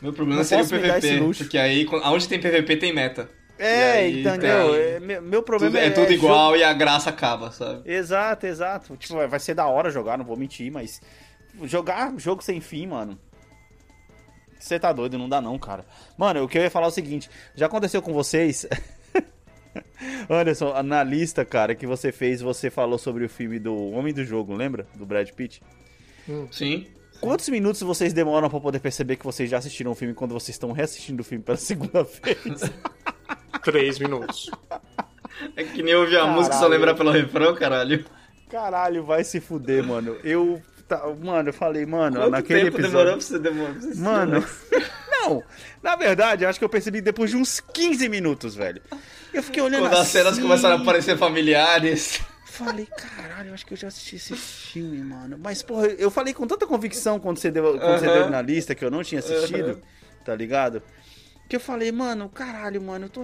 [0.01, 1.43] Meu problema Não seria o PVP, luxo.
[1.43, 3.29] porque aí, aonde tem PVP tem meta.
[3.59, 4.73] É, aí entendeu?
[4.73, 5.87] tem- É, meu, meu problema Tudo- é.
[5.87, 7.90] é tudo jogo- igual e a graça acaba, sabe?
[7.90, 8.97] Exato, exato.
[8.97, 11.01] Tipo, vai ser da hora jogar, não vou mentir, mas.
[11.64, 13.19] Jogar jogo sem fim, mano.
[14.59, 15.85] Você tá doido, não dá não, cara.
[16.19, 18.66] Mano, o que eu ia falar é o seguinte: já aconteceu com vocês.
[20.29, 24.25] Anderson, na lista, cara, que você fez, você falou sobre o filme do Homem do
[24.25, 24.87] Jogo, lembra?
[24.95, 25.62] Do Brad Pitt.
[26.51, 26.87] Sim.
[27.21, 30.55] Quantos minutos vocês demoram pra poder perceber que vocês já assistiram o filme quando vocês
[30.55, 32.71] estão reassistindo o filme pela segunda vez?
[33.62, 34.51] 3 minutos.
[35.55, 36.75] É que nem ouvir a música só Caralho.
[36.81, 38.05] lembrar pelo refrão, caralho.
[38.51, 40.17] Caralho, vai se fuder, mano.
[40.25, 40.62] Eu.
[40.89, 42.91] tá- mano, eu falei, mano, Quanto naquele tempo episódio.
[42.99, 43.73] demorou pra você demorar?
[43.73, 44.45] pra você assistir, Mano,
[45.21, 45.43] não.
[45.83, 48.81] Na verdade, eu acho que eu percebi depois de uns 15 minutos, velho.
[49.35, 52.21] Eu fiquei olhando Quando as cenas assim, começaram a aparecer familiares.
[52.47, 55.37] Falei, caralho, eu acho que eu já assisti esse filme, mano.
[55.43, 58.15] Mas, porra, eu falei com tanta convicção quando você deu, quando você Aham.
[58.15, 59.83] deu na lista que eu não tinha assistido,
[60.25, 60.83] tá ligado?
[61.49, 63.23] Que eu falei, mano, caralho, mano, eu tô.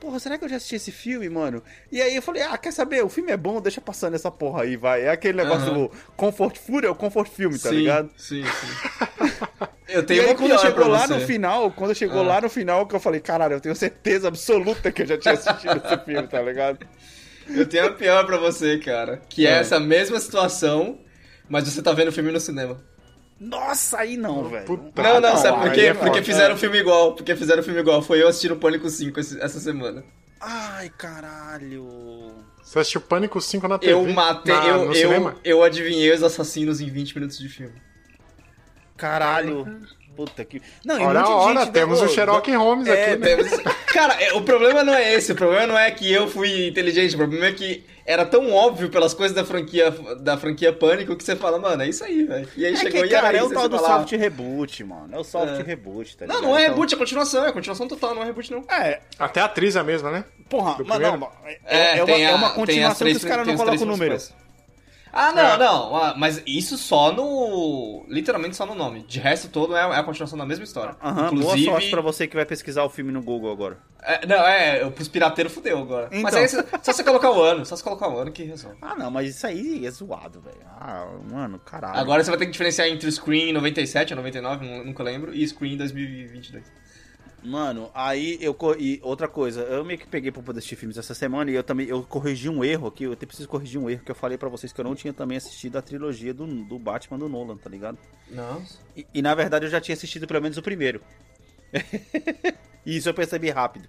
[0.00, 1.62] Porra, será que eu já assisti esse filme, mano?
[1.90, 3.02] E aí eu falei, ah, quer saber?
[3.04, 5.02] O filme é bom, deixa passando essa porra aí, vai.
[5.02, 5.84] É aquele negócio Aham.
[5.84, 8.10] do Comfort Food, é o Comfort Filme, tá sim, ligado?
[8.16, 9.28] Sim, sim.
[9.88, 11.14] Eu E tenho aí, uma quando chegou lá você.
[11.14, 12.26] no final, quando chegou Ah.
[12.26, 15.34] lá no final, que eu falei, caralho, eu tenho certeza absoluta que eu já tinha
[15.34, 16.78] assistido esse filme, tá ligado?
[17.46, 19.20] Eu tenho uma pior pra você, cara.
[19.28, 19.58] Que é Ah.
[19.58, 20.98] essa mesma situação,
[21.46, 22.78] mas você tá vendo o filme no cinema.
[23.38, 24.64] Nossa, aí não, velho.
[24.64, 25.02] Puta.
[25.02, 25.80] Não, não, sabe por quê?
[25.82, 27.14] é Porque fizeram o filme igual.
[27.14, 28.00] Porque fizeram o filme igual.
[28.00, 30.04] Foi eu assistir o Pânico 5 esse- essa semana.
[30.40, 32.32] Ai, caralho.
[32.62, 33.92] Você assistiu Pânico 5 na TV?
[33.92, 35.36] Eu matei, na, eu, no eu, cinema?
[35.44, 37.74] eu adivinhei os assassinos em 20 minutos de filme.
[38.96, 39.80] Caralho.
[40.16, 40.62] Puta que.
[40.84, 43.26] Não, e um Ora, monte de ora, gente temos o Sherlock Holmes É, aqui, né?
[43.36, 43.50] Temos-
[43.92, 45.32] Cara, é, o problema não é esse.
[45.32, 47.14] O problema não é que eu fui inteligente.
[47.16, 49.90] O problema é que era tão óbvio pelas coisas da franquia,
[50.20, 52.48] da franquia Pânico que você fala, mano, é isso aí, velho.
[52.56, 53.50] E aí É chegou que, e era cara, é isso.
[53.50, 55.08] o tal do fala, soft reboot, mano.
[55.14, 55.62] É o soft É.
[55.62, 56.50] reboot, tá Não, ligado?
[56.50, 57.44] não é Então- reboot, é continuação.
[57.46, 58.64] É continuação total, não é reboot, não.
[58.70, 60.24] É, Até a atriz é a mesma, né?
[60.48, 61.30] porra, mas não,
[61.66, 64.10] é, é uma, é uma tem continuação três- que os caras não colocam o número.
[64.14, 64.43] principais.
[65.16, 65.58] Ah, não, É.
[65.58, 65.96] não.
[65.96, 68.04] ah, Mas isso só no.
[68.08, 69.02] Literalmente só no nome.
[69.04, 70.96] De resto todo é é a continuação da mesma história.
[71.02, 71.66] Aham, Inclusive.
[71.66, 73.78] boa sorte pra você que vai pesquisar o filme no Google agora.
[74.02, 76.08] É, não, é, pros pirateiros fudeu agora.
[76.12, 76.38] Mas Então.
[76.40, 76.48] aí
[76.82, 78.76] só você colocar o ano, só você colocar o ano que resolve.
[78.82, 80.56] Ah, não, mas isso aí é zoado, velho.
[80.78, 81.98] Ah, mano, caralho.
[81.98, 85.32] Agora você vai ter que diferenciar entre o Screen 97 ou 99, nu- nunca lembro,
[85.34, 86.64] e Screen 2022.
[87.44, 88.56] Mano, aí eu.
[88.78, 91.62] E outra coisa, eu meio que peguei pra poder assistir filmes essa semana e eu
[91.62, 93.04] também eu corrigi um erro aqui.
[93.04, 95.12] Eu até preciso corrigir um erro que eu falei pra vocês que eu não tinha
[95.12, 97.98] também assistido a trilogia do, do Batman do Nolan, tá ligado?
[98.30, 98.78] Nossa.
[98.96, 101.02] E, e, na verdade eu já tinha assistido pelo menos o primeiro.
[102.86, 103.88] e isso eu percebi rápido.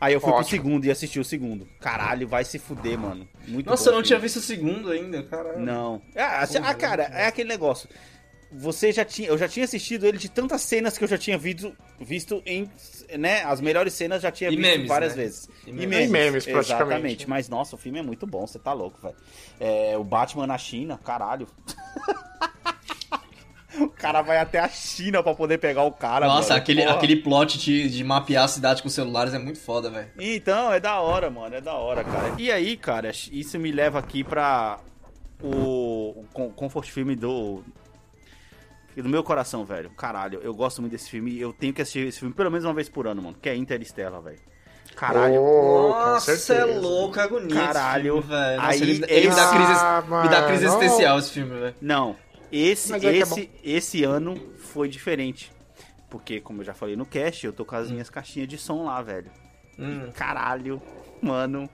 [0.00, 0.62] Aí eu fui pro Ótimo.
[0.62, 1.66] segundo e assisti o segundo.
[1.80, 3.26] Caralho, vai se fuder, mano.
[3.48, 5.58] Muito Nossa, bom eu não o tinha visto o segundo ainda, caralho.
[5.58, 6.02] Não.
[6.14, 7.88] Ah, assim, ah, cara, é aquele negócio.
[8.52, 11.36] Você já tinha, eu já tinha assistido ele de tantas cenas que eu já tinha
[11.36, 12.70] visto, visto em,
[13.18, 15.22] né, as melhores cenas já tinha E visto memes, várias né?
[15.24, 15.48] vezes.
[15.66, 15.88] E E memes.
[15.88, 16.92] memes, E memes, praticamente.
[16.94, 17.28] Exatamente.
[17.28, 19.16] Mas nossa, o filme é muito bom, você tá louco, velho.
[19.58, 21.48] É, o Batman na China, caralho.
[23.78, 26.62] o cara vai até a China pra poder pegar o cara, Nossa, mano.
[26.62, 26.94] aquele, Porra.
[26.94, 30.08] aquele plot de, de mapear a cidade com celulares é muito foda, velho.
[30.18, 32.34] Então, é da hora, mano, é da hora, cara.
[32.38, 34.78] E aí, cara, isso me leva aqui pra
[35.42, 37.62] o, o comfort filme do
[39.02, 39.90] do meu coração, velho.
[39.90, 42.64] Caralho, eu gosto muito desse filme e eu tenho que assistir esse filme pelo menos
[42.64, 44.38] uma vez por ano, mano, que é Interstellar, velho.
[44.94, 45.42] Caralho.
[45.42, 47.54] Oh, Nossa, é louco, agonia.
[47.54, 48.18] Caralho.
[48.18, 48.56] esse filme, velho.
[48.56, 51.60] Nossa, Aí, ele, ele me dá esse- crise, Ah, me dá crise existencial esse filme,
[51.60, 51.74] velho.
[51.82, 52.16] Não,
[52.50, 55.52] esse Mas é é esse esse ano foi diferente.
[56.08, 58.84] Porque, como eu já falei no cast, eu tô com as minhas caixinhas de som
[58.84, 59.30] lá, velho.
[59.78, 60.10] Hum.
[60.14, 60.80] Caralho,
[61.20, 61.68] mano.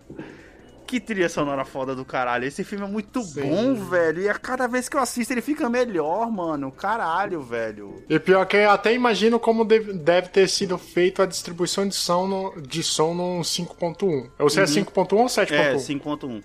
[0.92, 2.44] Que trilha sonora foda do caralho.
[2.44, 3.40] Esse filme é muito Sim.
[3.40, 4.20] bom, velho.
[4.20, 6.70] E a cada vez que eu assisto ele fica melhor, mano.
[6.70, 8.02] Caralho, velho.
[8.10, 11.94] E pior que eu até imagino como deve, deve ter sido feita a distribuição de
[11.94, 14.32] som no, de som no 5.1.
[14.38, 15.52] Você é 5.1 ou 7.1?
[15.54, 16.42] É, 5.1.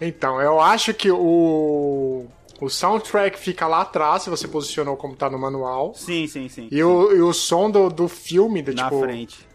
[0.00, 2.26] Então, eu acho que o,
[2.60, 5.94] o soundtrack fica lá atrás, se você posicionou como tá no manual.
[5.94, 6.66] Sim, sim, sim.
[6.72, 9.46] E o, e o som do, do filme, do, Na tipo, frente.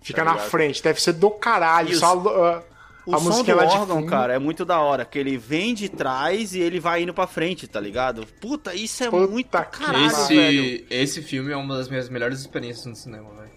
[0.00, 1.90] Fica Tá na frente, deve ser do caralho.
[1.90, 2.71] E o- só a,
[3.04, 4.06] O a som do de órgão, fundo.
[4.06, 7.26] cara, é muito da hora, que ele vem de trás e ele vai indo pra
[7.26, 8.24] frente, tá ligado?
[8.40, 10.84] Puta, isso é Puta muito caralho, esse, velho.
[10.88, 13.50] esse filme é uma das minhas melhores experiências no cinema, velho.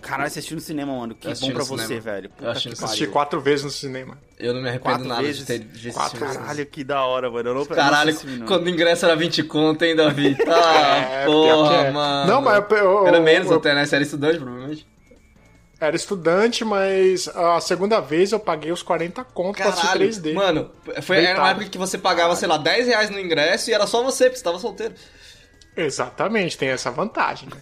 [0.00, 1.14] Caralho, você assistiu no cinema, mano.
[1.14, 2.00] Que Eu assisti bom pra você, cinema.
[2.00, 2.26] velho.
[2.26, 3.12] Eu Puta assisti que no Assisti pariu.
[3.12, 4.18] quatro vezes no cinema.
[4.38, 5.38] Eu não me arrependo Quatro nada vezes?
[5.38, 6.34] de ter visto esse Quatro filme.
[6.34, 7.48] Caralho, que da hora, mano.
[7.50, 10.36] Eu não Caralho, não assisti, quando o ingresso era 20 conto, hein, Davi?
[10.36, 10.44] Tá,
[11.12, 11.90] É, porra, é.
[11.90, 12.30] mano.
[12.32, 13.84] Não, mas eu- eu- Era menos eu- até, né?
[13.86, 14.86] Você era estudante, provavelmente.
[15.80, 20.34] Era estudante, mas a segunda vez eu paguei os 40 conto pra assistir Caralho, 3D.
[20.34, 20.70] mano,
[21.02, 23.86] foi, era uma época que você pagava, sei lá, 10 reais no ingresso e era
[23.86, 24.94] só você, porque você tava solteiro.
[25.76, 27.48] Exatamente, tem essa vantagem.
[27.48, 27.60] Né?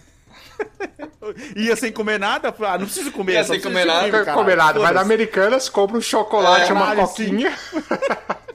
[1.55, 2.53] Ia sem comer nada?
[2.61, 3.33] Ah, não preciso comer.
[3.33, 4.09] Ia sem comer nada.
[4.09, 4.37] caralho.
[4.37, 5.01] comer nada, vai na.
[5.01, 7.55] Americanas, compra um chocolate, É, uma caralho, coquinha.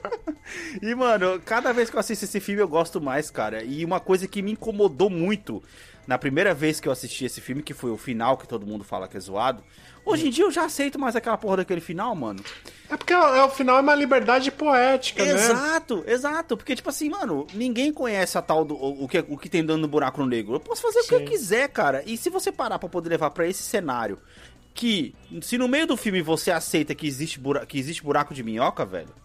[0.81, 3.63] E, mano, cada vez que eu assisto esse filme eu gosto mais, cara.
[3.63, 5.63] E uma coisa que me incomodou muito
[6.07, 8.83] na primeira vez que eu assisti esse filme, que foi o final, que todo mundo
[8.83, 9.63] fala que é zoado.
[10.05, 12.43] Hoje em dia eu já aceito mais aquela porra daquele final, mano.
[12.89, 15.31] É porque o final é uma liberdade poética, né?
[15.31, 16.57] Exato, exato.
[16.57, 18.75] Porque, tipo assim, mano, ninguém conhece a tal do.
[18.75, 20.55] O, o que, o que tem dando no buraco no negro.
[20.55, 21.25] Eu posso fazer o que eu Sim.
[21.25, 22.03] quiser, cara.
[22.05, 24.19] E se você parar pra poder levar pra esse cenário,
[24.73, 28.43] que se no meio do filme você aceita que existe, bura, que existe buraco de
[28.43, 29.22] minhoca, velho.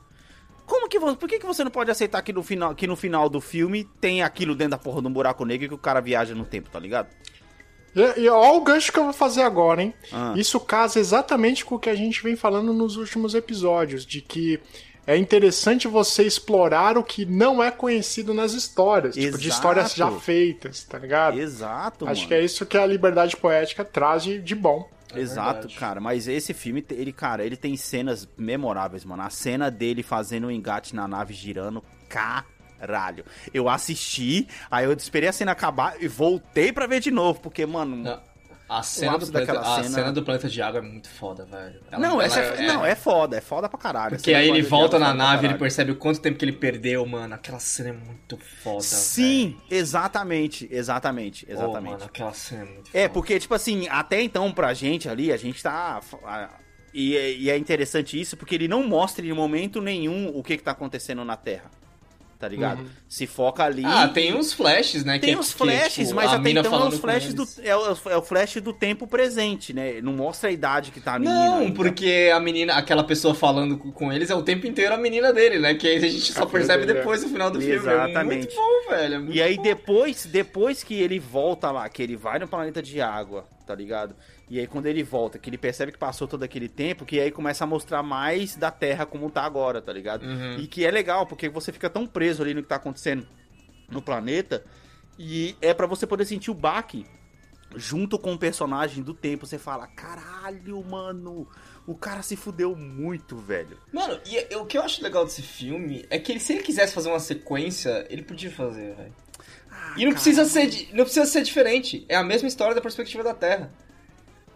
[0.68, 1.16] Como que você.
[1.16, 3.84] Por que, que você não pode aceitar que no, final, que no final do filme
[4.00, 6.44] tem aquilo dentro da porra de um buraco negro e que o cara viaja no
[6.44, 7.08] tempo, tá ligado?
[7.96, 9.94] E, e ó o gancho que eu vou fazer agora, hein?
[10.12, 10.34] Ah.
[10.36, 14.60] Isso casa exatamente com o que a gente vem falando nos últimos episódios, de que
[15.06, 19.48] é interessante você explorar o que não é conhecido nas histórias, tipo, de Exato.
[19.48, 21.40] histórias já feitas, tá ligado?
[21.40, 22.28] Exato, Acho mano.
[22.28, 24.86] que é isso que a liberdade poética traz de, de bom.
[25.14, 25.76] Exato, verdade.
[25.76, 26.00] cara.
[26.00, 29.22] Mas esse filme, ele, cara, ele tem cenas memoráveis, mano.
[29.22, 33.24] A cena dele fazendo um engate na nave girando, caralho.
[33.52, 37.64] Eu assisti, aí eu esperei a cena acabar e voltei pra ver de novo, porque,
[37.64, 37.96] mano.
[37.96, 38.20] Não,
[38.68, 41.46] A cena, do planeta, daquela a cena- cena do planeta de água é muito foda,
[41.46, 41.80] velho.
[41.90, 44.18] Ela- Não, ela essa é, não, é foda, é foda pra caralho.
[44.20, 46.52] Cena aí ele volta é na pra nave, ele percebe o quanto tempo que ele
[46.52, 47.34] perdeu, mano.
[47.34, 51.84] Aquela cena é muito foda, Sim, exatamente, exatamente, exatamente.
[51.84, 53.14] Pô, mano, aquela cena é muito É, foda.
[53.14, 56.00] porque, tipo assim, até então pra gente ali, a gente tá.
[56.92, 60.56] E, é- e é interessante isso, porque ele não mostra em momento nenhum o que,
[60.56, 61.70] que tá acontecendo na Terra.
[62.38, 62.84] Tá ligado?
[63.08, 63.82] Se foca ali.
[63.84, 65.18] Ah, tem uns flashes, né?
[65.18, 67.58] Tem que, os que, flashes, tipo, mas até então é com flashes do, eles.
[67.64, 70.00] é, o, é o flash do tempo presente, né?
[70.00, 71.34] Não mostra a idade que tá a menina.
[71.46, 71.74] Não, ainda.
[71.74, 75.58] porque a menina, aquela pessoa falando com- eles é o tempo inteiro a menina dele,
[75.58, 75.74] né?
[75.74, 76.86] Que aí a gente só percebe é.
[76.86, 77.74] depois no final do filme.
[77.74, 78.54] É Exatamente.
[78.54, 79.14] muito bom, velho.
[79.14, 79.62] é muito E aí bom.
[79.62, 84.14] depois, depois que ele volta lá, que ele vai no planeta de água, tá ligado?
[84.50, 87.30] E aí quando ele volta, que ele percebe que passou todo aquele tempo, que aí
[87.30, 90.24] começa a mostrar mais da Terra como tá agora, tá ligado?
[90.24, 90.58] Uhum.
[90.58, 93.26] E que é legal, porque você fica tão preso ali no que tá acontecendo
[93.90, 94.64] no planeta,
[95.18, 97.06] e é pra você poder sentir o baque
[97.74, 99.46] junto com o personagem do tempo.
[99.46, 101.46] Você fala, caralho, mano,
[101.86, 103.78] o cara se fudeu muito, velho.
[103.92, 106.62] Mano, e e o que eu acho legal desse filme é que ele, se ele
[106.62, 109.14] quisesse fazer uma sequência, ele podia fazer, velho.
[109.96, 112.04] E não precisa, ser, não precisa ser diferente.
[112.08, 113.70] É a mesma história da perspectiva da Terra.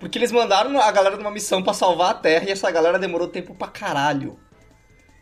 [0.03, 3.29] Porque eles mandaram a galera numa missão pra salvar a Terra e essa galera demorou
[3.29, 4.37] tempo pra caralho.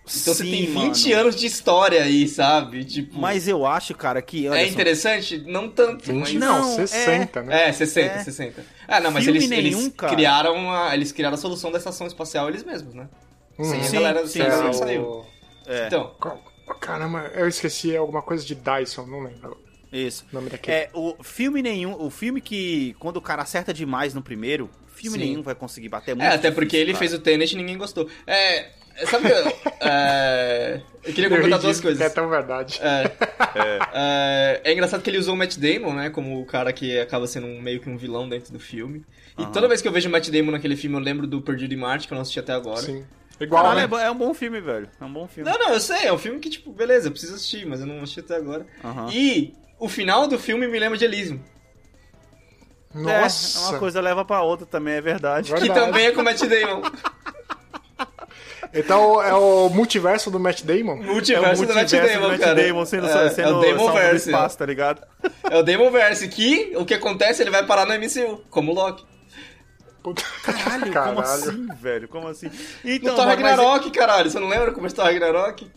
[0.07, 1.21] Então você Sim, tem 20 mano.
[1.21, 2.83] anos de história aí, sabe?
[2.87, 4.49] Tipo, Mas eu acho, cara, que.
[4.49, 5.39] é interessante?
[5.47, 6.31] Não tanto, mas...
[6.31, 7.69] 20 Não, não, 60, né?
[7.69, 8.25] É, 60, É.
[8.25, 8.65] 60.
[8.89, 10.13] Ah, não, mas Filme eles, nenhum, eles cara.
[10.15, 13.09] criaram a, eles criaram a solução da estação espacial eles mesmos, né?
[13.61, 14.79] Sem a Sim, galera, sim, a galera sim.
[14.81, 15.03] que saiu.
[15.03, 15.27] o-
[15.67, 15.87] É.
[15.87, 16.15] Então,
[16.81, 19.59] Caramba, eu esqueci alguma coisa de Dyson, não lembro
[19.93, 20.25] Isso.
[20.33, 20.77] o nome daquele.
[20.77, 25.19] É, o filme nenhum, o filme que quando o cara acerta demais no primeiro, filme
[25.19, 25.25] Sim.
[25.25, 26.33] nenhum vai conseguir bater é, muito.
[26.33, 26.99] até porque difícil, ele cara.
[26.99, 28.09] fez o Tenet e ninguém gostou.
[28.27, 28.71] É,
[29.07, 31.99] sabe que eu, é, eu queria comentar duas coisas.
[31.99, 32.79] que É tão verdade.
[32.83, 33.11] É,
[33.95, 37.27] é, é engraçado que ele usou o Matt Damon, né, como o cara que acaba
[37.27, 39.05] sendo um- meio que um vilão dentro do filme.
[39.39, 41.73] E toda vez que eu vejo o Matt Damon naquele filme, eu lembro do Perdido
[41.73, 42.83] em Marte, que eu não assisti até agora.
[42.83, 43.05] Sim.
[43.41, 44.03] Igual, Caralho, né?
[44.03, 44.87] é, é um bom filme, velho.
[45.01, 45.51] É um bom filme.
[45.51, 47.87] Não, não, eu sei, é um filme que, tipo, beleza, eu preciso assistir, mas eu
[47.87, 48.67] não assisti até agora.
[48.85, 49.09] Aham.
[49.11, 51.41] E o final do filme me lembra de Elysium,
[52.95, 53.59] Nossa.
[53.59, 55.51] É, uma coisa leva pra outra também, é verdade.
[55.51, 55.73] Verdade.
[55.73, 56.83] que também é com o Matt Damon.
[58.73, 60.97] Então é o multiverso do Matt Damon?
[61.03, 62.55] Multiverso, é o do Matt multiverso Damon, do Matt cara.
[62.69, 64.31] Damon sendo, é, sendo é o Damonverse.
[64.31, 65.03] espaço, tá ligado?
[65.51, 69.05] É o Damonverse, que o que acontece, ele vai parar no MCU, como o Loki.
[70.03, 72.09] Puta- Caralho, como assim, velho?
[72.09, 72.51] Como assim?
[72.85, 75.71] Então, no Thor mas- mas- Ragnarok, caralho, você não lembra como é o Thor Ragnarok?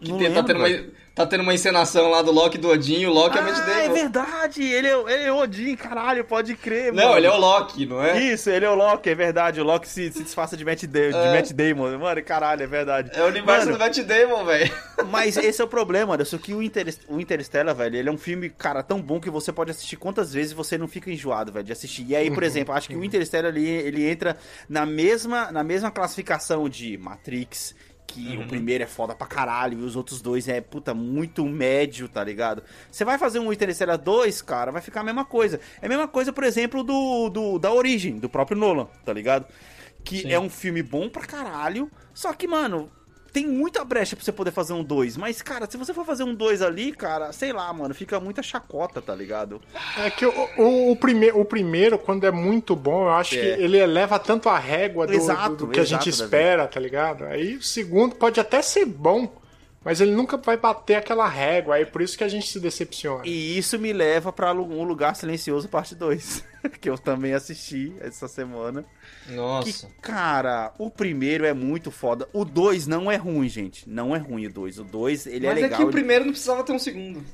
[0.00, 1.01] Que Não tem- tá lembro, tendo uma...
[1.14, 3.58] tá tendo uma encenação lá do Loki do Odin, e o Loki é o Matt
[3.66, 7.18] Ah, é verdade, ele é, ele é o Odin, caralho, pode crer, Não, mano.
[7.18, 8.18] ele é o Loki, não é?
[8.22, 9.60] Isso, ele é o Loki, é verdade.
[9.60, 11.32] O Loki se, se disfarça de Matt, de É.
[11.34, 11.98] Matt Damon.
[11.98, 13.10] Mano, caralho, é verdade.
[13.14, 14.72] É o universo Mano, do Matt Damon, velho.
[15.10, 18.18] Mas esse é o problema, Anderson, que o, Inter, o Interstellar, velho, ele é um
[18.18, 21.64] filme, cara, tão bom que você pode assistir quantas vezes você não fica enjoado, velho,
[21.64, 22.06] de assistir.
[22.08, 24.36] E aí, por exemplo, acho que o Interstellar, ele, ele entra
[24.68, 27.74] na mesma, na mesma classificação de Matrix,
[28.12, 32.08] que o primeiro é foda pra caralho, e os outros dois é, puta, muito médio,
[32.08, 32.62] tá ligado?
[32.90, 35.58] Você vai fazer um Interstellar 2, cara, vai ficar a mesma coisa.
[35.80, 39.46] É a mesma coisa, por exemplo, do, do da Origem, do próprio Nolan, tá ligado?
[40.04, 40.32] Que Sim.
[40.32, 42.90] é um filme bom pra caralho, só que, mano,
[43.32, 45.16] tem muita brecha pra você poder fazer um 2.
[45.16, 48.42] Mas, cara, se você for fazer um 2 ali, cara, sei lá, mano, fica muita
[48.42, 49.60] chacota, tá ligado?
[49.98, 53.38] É que o, o, o, prime, o primeiro, quando é muito bom, eu acho É.
[53.38, 56.24] que ele eleva tanto a régua do, Exato, do- do que a exato, gente Davi.
[56.24, 57.24] espera, tá ligado?
[57.24, 59.32] Aí o segundo pode até ser bom,
[59.84, 63.22] mas ele nunca vai bater aquela régua, aí por isso que a gente se decepciona.
[63.26, 66.44] E isso me leva pra Lu- um lugar silencioso, parte 2.
[66.80, 68.84] que eu também assisti essa semana.
[69.26, 69.88] Que, Nossa.
[70.00, 72.28] cara, o primeiro é muito foda.
[72.32, 73.88] O 2 não é ruim, gente.
[73.88, 74.78] Não é ruim o 2.
[74.78, 75.78] O 2, ele Mas é é, legal.
[75.80, 77.24] que o primeiro não precisava ter um segundo.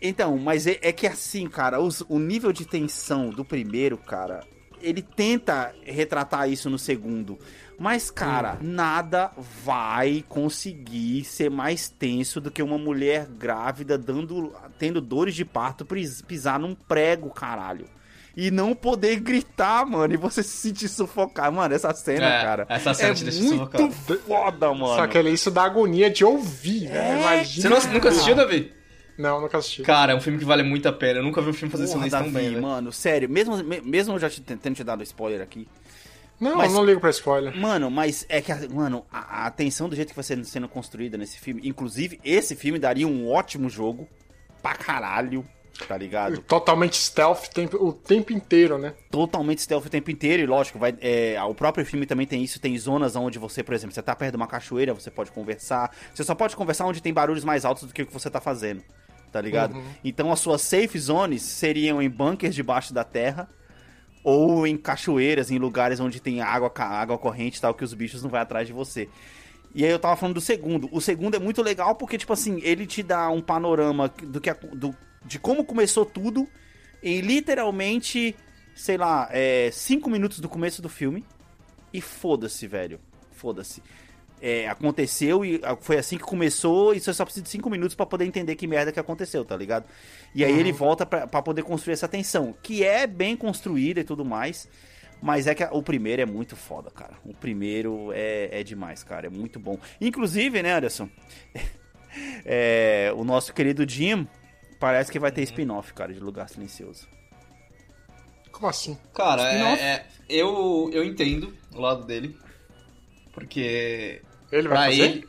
[0.00, 4.44] Então, mas é, é que assim, cara, os- o nível de tensão do primeiro, cara,
[4.80, 7.38] ele tenta retratar isso no segundo.
[7.78, 9.30] Mas, cara, nada
[9.64, 15.86] vai conseguir ser mais tenso do que uma mulher grávida dando, tendo dores de parto
[16.26, 17.86] pisar num prego, caralho.
[18.34, 21.50] E não poder gritar, mano, e você se sentir sufocar.
[21.50, 23.92] Mano, essa cena, É, cara, essa cena é te deixa muito sufocado.
[24.26, 24.94] foda, mano.
[24.96, 26.90] Só que ele- isso dá agonia de ouvir, É.
[26.90, 27.20] né?
[27.20, 27.62] Imagina.
[27.80, 28.72] Você não- nunca assistiu, Davi?
[29.18, 29.82] Não, nunca assisti.
[29.82, 31.20] Cara, é um filme que vale muito a pena.
[31.20, 32.62] Eu nunca vi um filme fazer Porra, silêncio tão Davi, bem, velho.
[32.62, 35.66] mano, sério, mesmo, me- mesmo eu já te, tendo te dado spoiler aqui,
[36.38, 37.56] Não, Mas- não ligo pra spoiler.
[37.56, 40.68] Mano, mas é que, a- mano, a, a tensão do jeito que vai sendo, sendo
[40.68, 44.06] construída nesse filme, inclusive, esse filme daria um ótimo jogo
[44.62, 45.44] pra caralho,
[45.88, 46.38] tá ligado?
[46.42, 48.92] Totalmente stealth tempo- o tempo inteiro, né?
[49.10, 52.60] Totalmente stealth o tempo inteiro, e lógico, vai, é, o próprio filme também tem isso,
[52.60, 55.90] tem zonas onde você, por exemplo, você tá perto de uma cachoeira, você pode conversar,
[56.14, 58.40] você só pode conversar onde tem barulhos mais altos do que o que você tá
[58.40, 58.82] fazendo,
[59.32, 59.82] tá ligado?
[60.04, 63.48] Então as suas safe zones seriam em bunkers debaixo da terra,
[64.26, 68.24] ou em cachoeiras, em lugares onde tem água, água corrente e tal, que os bichos
[68.24, 69.08] não vão atrás de você.
[69.72, 70.88] E aí eu tava falando do segundo.
[70.90, 74.52] O segundo é muito legal porque, tipo assim, ele te dá um panorama do que,
[74.52, 74.92] do,
[75.24, 76.48] de como começou tudo
[77.00, 78.34] em literalmente,
[78.74, 81.24] sei lá, é, cinco minutos do começo do filme.
[81.92, 82.98] E foda-se, velho.
[83.30, 83.80] Foda-se.
[84.40, 87.94] É, aconteceu e ah, foi assim que começou e você só precisa de cinco minutos
[87.94, 89.86] pra poder entender que merda que aconteceu, tá ligado?
[90.34, 94.04] E aí ele volta pra pra poder construir essa tensão, que é bem construída e
[94.04, 94.68] tudo mais,
[95.22, 97.14] mas é que a- o primeiro é muito foda, cara.
[97.24, 99.78] O primeiro é, é demais, cara, é muito bom.
[100.00, 101.08] Inclusive, né, Anderson?
[102.46, 104.26] É, o nosso querido Jim
[104.80, 107.06] parece que vai ter spin-off, cara, de Lugar Silencioso.
[108.50, 108.96] Como assim?
[109.12, 112.34] Cara, é, é- eu, eu entendo o lado dele.
[113.36, 115.02] Porque Ele vai pra fazer?
[115.02, 115.28] ele.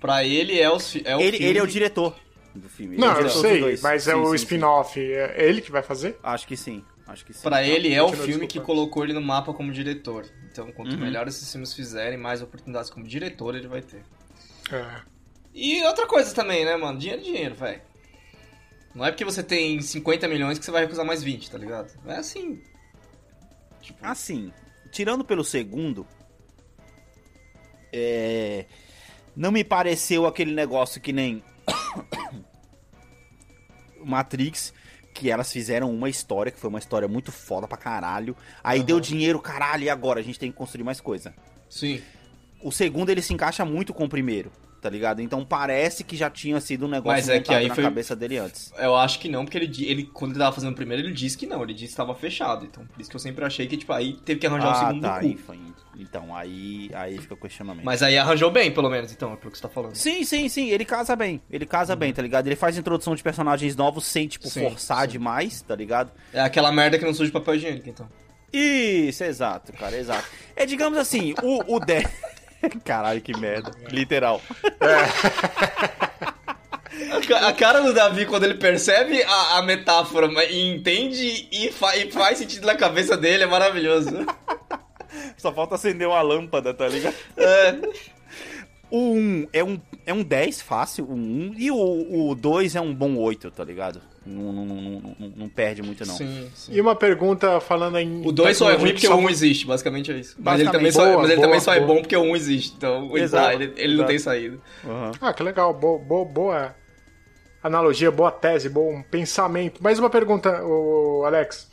[0.00, 1.46] Pra ele é, os, é o Ele, filme.
[1.50, 2.16] ele é o diretor
[2.54, 2.94] do filme.
[2.96, 3.82] ele é Não, o eu sei, dois.
[3.82, 4.34] mas é Sim, o sim, sim.
[4.36, 4.98] spin-off.
[5.00, 6.18] É ele que vai fazer?
[6.22, 7.42] Acho que sim, acho que sim.
[7.42, 10.24] Pra ele é o filme que colocou ele no mapa como diretor.
[10.50, 11.00] Então, quanto Uhum.
[11.00, 14.02] melhor esses filmes fizerem, mais oportunidades como diretor ele vai ter.
[14.72, 15.02] É.
[15.54, 16.98] E outra coisa também, né, mano?
[16.98, 17.82] Dinheiro é dinheiro, velho.
[18.94, 21.92] Não é porque você tem 50 milhões que você vai recusar mais 20, tá ligado?
[22.06, 22.62] É assim.
[23.82, 24.52] Tipo, Assim,
[24.90, 26.06] tirando pelo segundo,
[27.92, 28.66] é,
[29.36, 31.42] não me pareceu aquele negócio que nem
[34.04, 34.72] Matrix,
[35.14, 38.36] que elas fizeram uma história, que foi uma história muito foda pra caralho.
[38.62, 38.86] Aí Aham.
[38.86, 40.20] deu dinheiro, caralho, e agora?
[40.20, 41.34] A gente tem que construir mais coisa.
[41.68, 42.02] sim.
[42.60, 45.20] O segundo, ele se encaixa muito com o primeiro, tá ligado?
[45.20, 48.14] Então parece que já tinha sido um negócio Mas é que aí na foi- cabeça
[48.16, 48.72] dele antes.
[48.78, 51.36] Eu acho que não, porque ele, ele quando ele tava fazendo o primeiro, ele disse
[51.36, 52.64] que não, ele disse que tava fechado.
[52.64, 54.86] Então, por isso que eu sempre achei que, tipo, aí teve que arranjar o Ah,
[54.88, 55.26] segundo tá, cu.
[55.26, 55.58] aí foi-
[56.00, 57.84] Então, aí, aí fica o questionamento.
[57.84, 59.96] Mas aí arranjou bem, pelo menos, então, é pelo que você tá falando.
[59.96, 61.42] Sim, sim, sim, ele casa bem.
[61.50, 62.46] Ele casa bem, tá ligado?
[62.46, 65.12] Ele faz introdução de personagens novos sem, tipo, Sim, forçar sim.
[65.14, 66.12] demais, tá ligado?
[66.32, 68.08] É aquela merda que não suja papel higiênico, então.
[68.52, 70.24] Isso, exato, cara, exato.
[70.56, 72.02] É, digamos assim, o, o De...
[72.84, 73.70] Caralho, que merda.
[73.90, 74.40] Literal.
[77.12, 81.70] A ca- A cara do Davi, quando ele percebe a, a metáfora e entende e,
[81.70, 84.10] fa- e faz sentido na cabeça dele, é maravilhoso.
[85.38, 87.14] Só falta acender uma lâmpada, tá ligado?
[87.36, 87.76] É,
[88.90, 92.94] O 1 é um, é um 10 fácil, o 1, e o 2 é um
[92.94, 94.00] bom 8, tá ligado?
[94.28, 94.82] Não, não, não,
[95.18, 96.14] não, não perde muito, não.
[96.14, 96.72] Sim, sim.
[96.74, 98.26] E uma pergunta falando em.
[98.26, 100.36] O 2 só é ruim porque o 1 um existe, basicamente é isso.
[100.38, 100.94] Mas ele também, Basicamente.
[100.94, 101.94] só, Boa, mas ele boa, também só é boa.
[101.94, 102.74] bom porque o 1 um existe.
[102.76, 104.08] Então, Exato, ele, ele não exato.
[104.08, 104.58] tem saída.
[104.84, 105.12] Aham.
[105.20, 105.72] Ah, que legal.
[105.72, 106.74] Boa, boa, boa
[107.62, 109.82] analogia, boa tese, bom pensamento.
[109.82, 110.60] Mais uma pergunta,
[111.24, 111.68] Alex.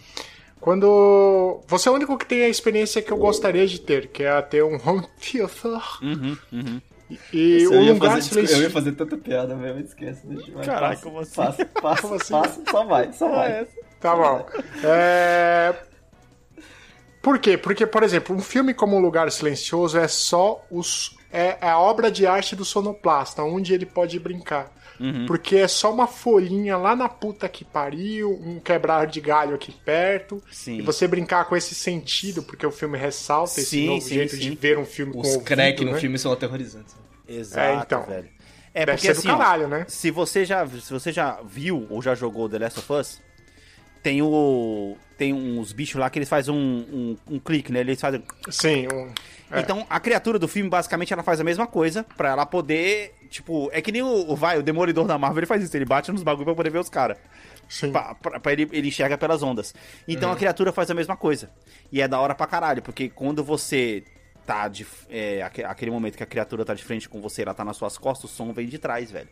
[0.61, 1.61] Quando.
[1.67, 4.41] Você é o único que tem a experiência que eu gostaria de ter, que é
[4.41, 5.81] ter um home theater.
[6.01, 6.81] Uhum, uhum.
[7.31, 10.25] E eu, um ia lugar fazer, eu ia fazer tanta piada mesmo, esquece.
[10.25, 11.35] Deixa, vai, Caralho, passa, como assim?
[11.35, 12.31] Passa, passa, Como assim?
[12.33, 13.67] passa, só vai, só vai.
[13.99, 14.45] Tá bom.
[14.83, 15.75] É...
[17.21, 17.57] Por quê?
[17.57, 21.15] Porque, por exemplo, um filme como Um Lugar Silencioso é só os...
[21.31, 24.71] é é a obra de arte do sonoplasta, onde ele pode brincar.
[24.99, 25.25] Uhum.
[25.25, 29.71] Porque é só uma folhinha lá na puta que pariu, um quebrar de galho aqui
[29.71, 30.41] perto.
[30.51, 30.77] Sim.
[30.77, 34.35] E você brincar com esse sentido, porque o filme ressalta esse Sim, novo sim, jeito
[34.35, 34.41] sim.
[34.41, 35.99] de ver um filme com Os ouvido, crack no né?
[35.99, 36.95] filme são aterrorizantes.
[37.27, 38.03] Exato, É, então.
[38.03, 38.29] velho.
[38.73, 39.85] É Deve porque ser do assim, caralho, né?
[39.87, 43.21] se você já se você já viu ou já jogou The Last of Us,
[44.03, 47.79] tem o tem uns bichos lá que eles fazem um, um, um clique, né?
[47.79, 49.09] Eles fazem Sim, um...
[49.49, 49.61] é.
[49.61, 53.69] Então, a criatura do filme, basicamente, ela faz a mesma coisa pra ela poder, tipo,
[53.73, 56.11] é que nem o, o vai, o Demolidor da Marvel, ele faz isso, ele bate
[56.11, 57.17] nos bagulho pra poder ver os caras.
[57.67, 57.91] Sim.
[57.91, 59.73] Pra, pra- pra ele, ele enxerga pelas ondas.
[60.07, 61.49] Então a criatura faz a mesma coisa.
[61.91, 64.03] E é da hora pra caralho, porque quando você
[64.45, 64.85] tá de.
[65.09, 67.75] É, aque- aquele momento que a criatura tá de frente com você, ela tá nas
[67.77, 69.29] suas costas, o som vem de trás, velho.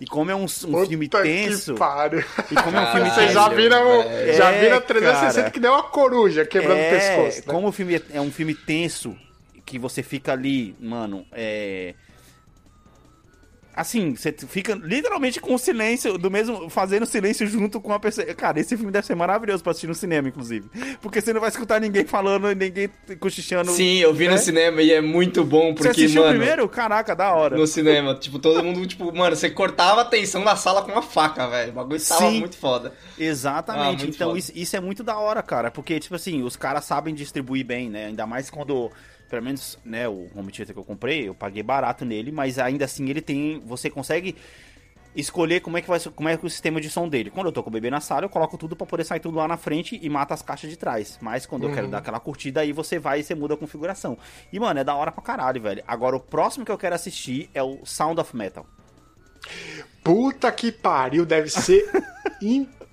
[0.00, 0.48] E como é um, um
[0.86, 1.74] filme que tenso.
[1.76, 2.20] pariu.
[2.50, 4.34] E como é um filme Vocês já viram, velho.
[4.34, 5.50] já É, viram 360 cara.
[5.50, 7.46] que deu uma coruja quebrando é, o pescoço.
[7.48, 7.52] né?
[7.52, 9.16] Como o filme é- é um filme tenso,
[9.64, 11.94] que você fica ali, mano, é.
[13.74, 18.26] Assim, você fica literalmente com o silêncio, do mesmo, fazendo silêncio junto com a pessoa.
[18.34, 20.68] Cara, esse filme deve ser maravilhoso pra assistir no cinema, inclusive.
[21.00, 23.70] Porque você não vai escutar ninguém falando, ninguém cochichando.
[23.72, 24.32] Sim, eu vi né?
[24.32, 26.36] no cinema e é muito bom, Você porque, assistiu mano.
[26.38, 26.68] primeiro?
[26.68, 27.56] Caraca, da hora.
[27.56, 31.02] No cinema, tipo, todo mundo, tipo, mano, você cortava a tensão da sala com uma
[31.02, 31.70] faca, velho.
[31.72, 32.40] O bagulho tava Sim.
[32.40, 32.92] muito foda.
[32.94, 34.04] Ah, Exatamente.
[34.04, 34.38] muito então foda.
[34.38, 35.70] isso, isso é muito da hora, cara.
[35.70, 38.06] Porque, tipo assim, os caras sabem distribuir bem, né?
[38.06, 38.90] Ainda mais quando.
[39.32, 42.84] Pelo menos, né, o home theater que eu comprei, eu paguei barato nele, mas ainda
[42.84, 43.60] assim ele tem.
[43.64, 44.36] Você consegue
[45.16, 47.30] escolher como é que vai ser- como é que é o sistema de som dele.
[47.30, 49.38] Quando eu tô com o bebê na sala, eu coloco tudo pra poder sair tudo
[49.38, 51.18] lá na frente e mata as caixas de trás.
[51.22, 54.18] Mas quando eu quero dar aquela curtida, aí você vai e você muda a configuração.
[54.52, 55.82] E, mano, é da hora pra caralho, velho.
[55.88, 58.66] Agora, o próximo que eu quero assistir é o Sound of Metal.
[60.04, 61.90] Puta que pariu, deve ser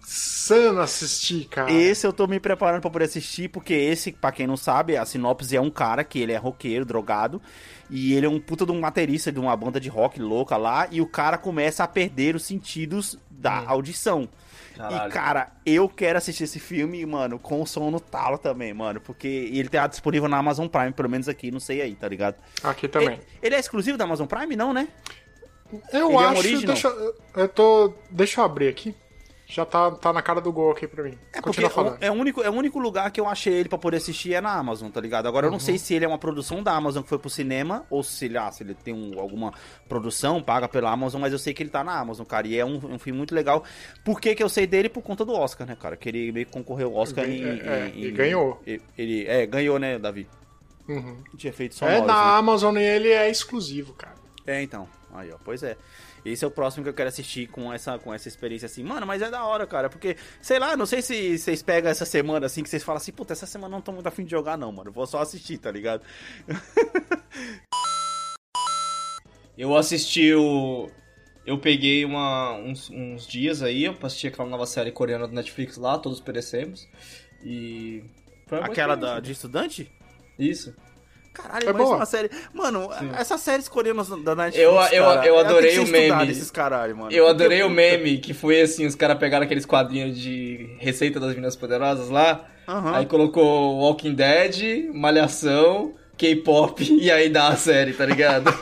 [0.10, 1.72] insano assistir, cara.
[1.72, 5.05] Esse eu tô me preparando pra poder assistir, porque esse, pra quem não sabe, a
[5.05, 7.39] sinopse é um cara que ele é roqueiro, drogado,
[7.89, 10.88] e ele é um puta de um baterista de uma banda de rock louca lá,
[10.89, 14.28] e o cara começa a perder os sentidos da audição.
[14.76, 15.10] Caralho.
[15.10, 18.99] E, cara, eu quero assistir esse filme, mano, com o som no talo também, mano,
[19.01, 22.38] porque ele tá disponível na Amazon Prime, pelo menos aqui, não sei aí, tá ligado?
[22.64, 23.16] Aqui também.
[23.16, 24.55] Ele, ele é exclusivo da Amazon Prime?
[24.55, 24.88] Não, né?
[25.93, 26.66] Eu Ele é um acho.
[26.66, 26.88] deixa,
[27.36, 27.93] eu tô.
[28.10, 28.95] Deixa eu abrir aqui.
[29.51, 31.17] Já tá, tá na cara do gol aqui pra mim.
[31.33, 31.97] É porque Continua falando.
[31.99, 34.39] é o, único, é o único lugar que eu achei ele pra poder assistir é
[34.39, 35.27] na Amazon, tá ligado?
[35.27, 35.53] Agora eu Uhum.
[35.55, 38.25] não sei se ele é uma produção da Amazon que foi pro cinema, ou se
[38.25, 39.51] ele, ah, se ele tem um- alguma
[39.87, 42.45] produção paga pela Amazon, mas eu sei que ele tá na Amazon, cara.
[42.47, 43.63] E é um, um filme muito legal.
[44.05, 44.87] Por que, que eu sei dele?
[44.87, 45.97] Por conta do Oscar, né, cara?
[45.97, 48.61] Que ele meio que concorreu ao Oscar Gan- em, é, em- e ganhou.
[48.95, 50.27] Ele, é, ganhou, né, Davi?
[50.87, 51.23] Uhum.
[51.51, 52.37] Feito É, sonoros, na né?
[52.37, 54.13] Amazon ele é exclusivo, cara.
[54.45, 54.87] É, então.
[55.13, 55.75] Aí, ó, pois é.
[56.26, 58.84] Esse é o próximo que eu quero assistir com essa, com essa experiência assim.
[58.84, 59.89] Mano, mas é da hora, cara.
[59.89, 63.11] Porque, sei lá, não sei se vocês pegam essa semana assim, que vocês falam assim,
[63.11, 64.91] puta, essa semana não tô muito afim de jogar, não, mano.
[64.91, 66.03] Vou só assistir, tá ligado?
[69.59, 70.89] Eu assisti o.
[71.45, 75.76] Eu peguei uma, uns, uns dias aí, eu assisti aquela nova série coreana do Netflix
[75.76, 76.88] lá, todos perecemos.
[77.43, 78.01] E.
[78.49, 79.91] Aquela da, de estudante?
[80.38, 80.74] Isso.
[81.41, 81.95] Caralho, É mas boa.
[81.97, 82.29] uma série.
[82.53, 84.57] Mano, essas séries coreanas da Netflix.
[84.63, 86.29] Eu- eu- cara, eu adorei o meme.
[86.31, 87.11] Esses caralho, mano.
[87.11, 90.75] Eu Porque, adorei o puta, meme, que foi assim, os caras pegaram aqueles quadrinhos de
[90.79, 92.45] Receita das Minas Poderosas lá,
[92.93, 98.53] aí colocou Walking Dead, Malhação, K-pop, e aí dá a série, tá ligado?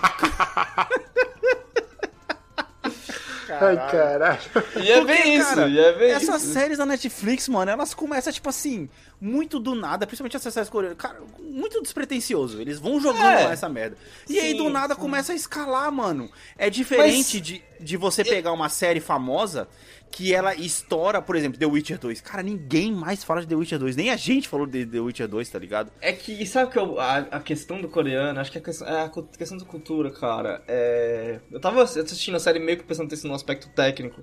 [3.60, 4.40] Ai, caralho.
[4.84, 6.54] E é Porque, bem isso, cara, e é bem Essas isso.
[6.54, 8.88] séries da Netflix, mano, elas começam, tipo assim,
[9.20, 12.62] muito do nada, principalmente essas séries coreanas, cara, muito despretensioso.
[12.62, 13.52] Eles vão jogando É.
[13.52, 13.98] essa merda.
[14.30, 15.00] E aí, Sim, do nada, sim.
[15.02, 16.30] começa a escalar, mano.
[16.58, 19.68] É diferente Mas- de, de você pegar uma série famosa
[20.10, 22.22] que ela estoura, por exemplo, The Witcher 2.
[22.22, 23.96] Cara, ninguém mais fala de The Witcher 2.
[23.96, 25.92] Nem a gente falou de The Witcher 2, tá ligado?
[26.00, 29.02] É que, sabe que eu- a, a questão do coreano, acho que a questão, é
[29.02, 30.64] a questão da cultura, cara.
[30.68, 34.22] É, eu tava assistindo a série meio que prestando atenção no aspecto técnico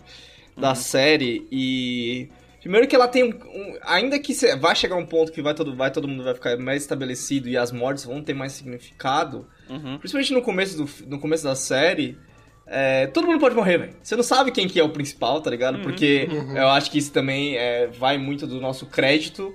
[0.56, 0.74] da Uhum.
[0.76, 2.28] série e.
[2.64, 3.28] Primeiro que ela tem um.
[3.28, 6.34] um- ainda que cê- vai chegar um ponto que vai todo, vai todo mundo vai
[6.34, 9.46] ficar mais estabelecido e as mortes vão ter mais significado.
[9.68, 9.98] Uhum.
[9.98, 12.18] Principalmente no começo, do, no começo da série.
[12.66, 13.96] é, todo mundo pode morrer, velho.
[14.02, 15.80] Você não sabe quem que é o principal, tá ligado?
[15.80, 19.54] Porque eu acho que isso também é, vai muito do nosso crédito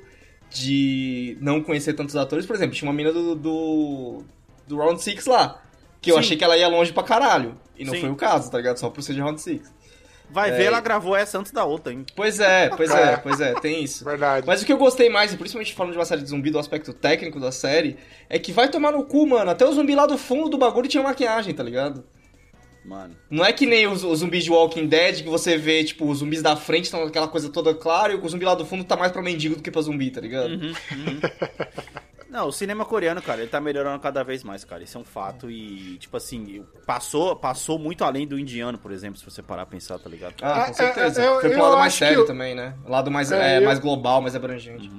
[0.52, 2.46] de não conhecer tantos atores.
[2.46, 4.24] Por exemplo, tinha uma mina do, do,
[4.68, 5.62] do Round 6 lá.
[6.02, 6.20] Que eu Sim.
[6.22, 7.58] achei que ela ia longe pra caralho.
[7.78, 8.02] E não Sim.
[8.02, 8.78] foi o caso, tá ligado?
[8.78, 9.62] Só por ser de Round 6.
[10.32, 10.54] Vai É.
[10.54, 12.06] ver, ela gravou essa antes da outra, hein?
[12.16, 14.06] Pois é, pois é, pois é, tem isso.
[14.06, 14.46] Verdade.
[14.46, 16.60] Mas o que eu gostei mais, e principalmente falando de uma série de zumbi, do
[16.60, 17.98] aspecto técnico da série,
[18.30, 19.50] é que vai tomar no cu, mano.
[19.50, 22.04] Até o zumbi lá do fundo do bagulho tinha maquiagem, tá ligado?
[22.86, 23.16] Mano.
[23.30, 26.20] Não é que nem os, os zumbis de Walking Dead, que você vê, tipo, os
[26.20, 28.96] zumbis da frente estão aquela coisa toda clara, e o zumbi lá do fundo tá
[28.96, 30.50] mais pra mendigo do que pra zumbi, tá ligado?
[32.30, 34.84] Não, o cinema coreano, cara, ele tá melhorando cada vez mais, cara.
[34.84, 39.18] Isso é um fato e, tipo assim, passou, passou muito além do indiano, por exemplo,
[39.18, 40.36] se você parar a pensar, tá ligado?
[40.42, 41.22] Ah, Ah, com certeza.
[41.22, 42.76] é, é, eu- Foi pro lado mais acho sério que eu- também, né?
[42.86, 44.92] O lado mais, É, é, eu- mais global, mais abrangente.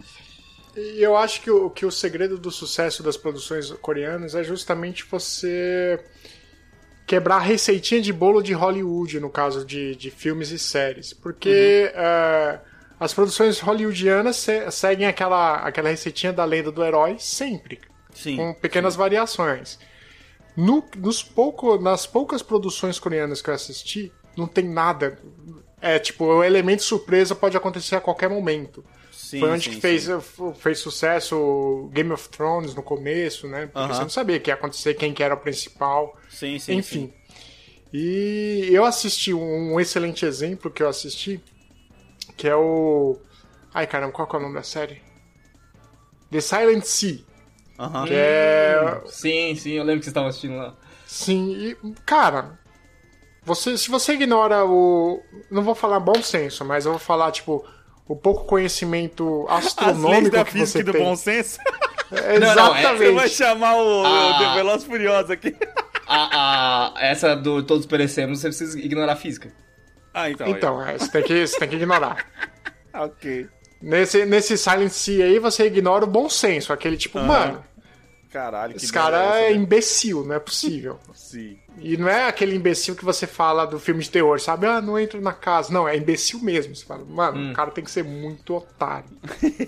[0.76, 5.04] E eu acho que o, que o segredo do sucesso das produções coreanas é justamente
[5.04, 6.00] você
[7.06, 11.12] quebrar a receitinha de bolo de Hollywood, no caso de, de filmes e séries.
[11.12, 12.60] Porque eh,
[13.00, 17.80] as produções hollywoodianas se- seguem aquela, aquela receitinha da lenda do herói sempre,
[18.14, 18.36] Sim.
[18.36, 19.78] com pequenas variações.
[20.56, 25.18] No- nos pouco, nas poucas produções coreanas que eu assisti, não tem nada.
[25.80, 28.84] É tipo, o elemento surpresa pode acontecer a qualquer momento.
[29.10, 30.54] Sim, Foi onde sim, que fez, sim.
[30.58, 33.66] fez sucesso o Game of Thrones no começo, né?
[33.66, 33.94] Porque Aham.
[33.94, 36.16] você não sabia que ia acontecer, quem que era o principal.
[36.28, 37.12] Sim, sim, Enfim.
[37.92, 41.40] E eu assisti um excelente exemplo que eu assisti,
[42.40, 43.18] que é o.
[43.74, 45.02] Ai caramba, qual que é o nome da série?
[46.30, 47.18] The Silent Sea.
[47.78, 48.06] Aham.
[48.06, 49.00] Que é.
[49.06, 50.74] Sim, sim, eu lembro que vocês estavam assistindo lá.
[51.06, 51.76] Sim, e,
[52.06, 52.58] cara.
[53.42, 55.22] Você, se você ignora o.
[55.50, 57.64] Não vou falar bom senso, mas eu vou falar, tipo,
[58.06, 61.02] o pouco conhecimento As leis astronômico da que física você e do tem.
[61.04, 61.58] bom senso.
[62.12, 62.98] É, Não, não, é- Exatamente.
[62.98, 64.30] Você vai chamar o, Ah.
[64.30, 65.54] o The Veloz Furioso aqui.
[66.06, 69.52] A, a- essa do Todos Perecemos, você precisa ignorar a física.
[70.12, 70.48] Ah, então.
[70.48, 72.26] Então, é, você, tem que, você tem que ignorar.
[72.46, 72.50] é.
[73.04, 73.46] Ok.
[73.80, 76.72] Nesse, nesse Silent Sea aí, você ignora o bom senso.
[76.72, 77.64] Aquele tipo, mano,
[78.30, 79.52] Caralho, que esse cara é essa, né?
[79.54, 81.00] imbecil, não é possível.
[81.14, 81.58] Sim.
[81.78, 84.66] E não é aquele imbecil que você fala do filme de terror, sabe?
[84.66, 85.72] Ah, não entro na casa.
[85.72, 86.74] Não, é imbecil mesmo.
[86.74, 89.10] Você fala, mano, o cara tem que ser muito otário.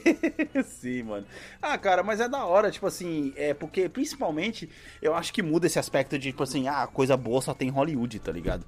[0.64, 1.26] Sim, mano.
[1.60, 4.68] Ah, cara, mas é da hora, tipo assim, é porque principalmente
[5.00, 7.72] eu acho que muda esse aspecto de, tipo assim, ah, coisa boa só tem em
[7.72, 8.64] Hollywood, tá ligado?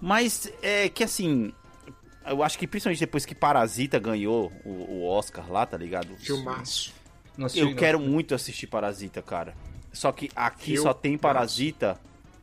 [0.00, 1.52] Mas é que assim,
[2.26, 6.16] eu acho que principalmente depois que Parasita ganhou o, o Oscar lá, tá ligado?
[6.16, 6.94] Filmaço.
[7.36, 7.76] Não assisti, Eu não.
[7.76, 9.54] quero muito assistir Parasita, cara.
[9.92, 10.82] Só que aqui Filmaço.
[10.84, 11.98] só tem Parasita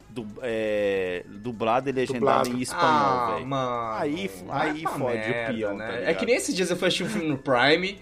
[0.10, 2.50] du, é, dublado e legendado Dublado.
[2.58, 3.48] em espanhol, Ah, velho.
[3.48, 3.94] mano.
[3.98, 7.10] Aí- aí fode o peão, tá É que nem esses dias eu fui assistir um
[7.10, 7.98] filme no Prime,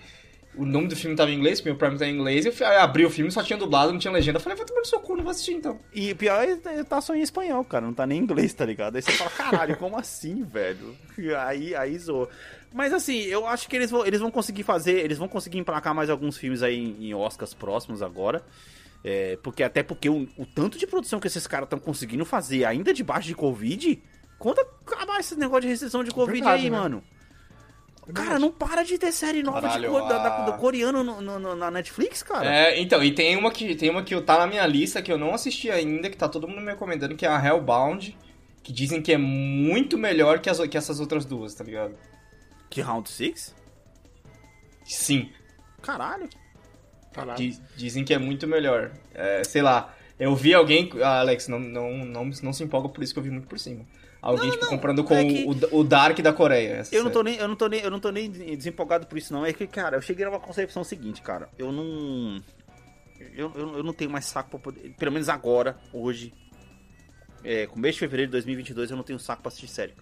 [0.56, 2.66] o nome do filme tava em inglês, porque o Prime tá em inglês, eu fui,
[2.66, 4.38] aí abri o filme, só tinha dublado, não tinha legenda.
[4.38, 5.80] Eu falei, vai tomar no seu cu, não vou assistir então.
[5.94, 7.86] E o pior é tá só em espanhol, cara.
[7.86, 8.96] Não tá nem em inglês, tá ligado?
[8.96, 10.96] Aí você fala, caralho, como assim, velho?
[11.18, 12.28] E Aí, aí zoou.
[12.74, 15.94] Mas assim, eu acho que eles vão, eles vão conseguir fazer, eles vão conseguir emplacar
[15.94, 18.44] mais alguns filmes aí em, em Oscars próximos agora.
[19.04, 22.66] É, porque até porque o, o tanto de produção que esses caras estão conseguindo fazer
[22.66, 24.02] ainda debaixo de Covid,
[24.38, 26.78] quando acabar esse negócio de restrição de Covid Verdade, aí, né?
[26.78, 27.04] mano.
[28.14, 31.40] Cara, não para de ter série nova Caralho, de da- da- do coreano no- no-
[31.40, 32.46] no- na Netflix, cara.
[32.54, 35.18] É, então, e tem uma que tem uma que tá na minha lista que eu
[35.18, 38.18] não assisti ainda, que tá todo mundo me recomendando, que é a Hellbound,
[38.64, 41.96] que dizem que é muito melhor que, as, que essas outras duas, tá ligado?
[42.70, 43.56] Que Round 6?
[44.86, 45.32] Sim,
[45.82, 46.30] Caralho.
[47.14, 47.38] Caralho.
[47.38, 48.92] Diz- dizem que é muito melhor.
[49.14, 50.92] É, sei lá, eu vi alguém.
[51.04, 53.58] ah, Alex, não, não, não, não se empolga por isso que eu vi muito por
[53.60, 53.86] cima.
[54.22, 56.84] Alguém, tipo, comprando com é que- o, o Dark da Coreia.
[56.92, 57.32] Eu não, tô série.
[57.32, 59.46] nem, eu, não tô nem, eu não tô nem desempolgado por isso, não.
[59.46, 61.50] É que, cara, eu cheguei numa concepção seguinte, cara.
[61.58, 62.44] Eu não.
[63.34, 64.94] Eu, eu, eu não tenho mais saco pra poder.
[64.98, 66.34] Pelo menos agora, hoje.
[67.44, 69.94] É, com mês de fevereiro de 2022, eu não tenho saco pra assistir série.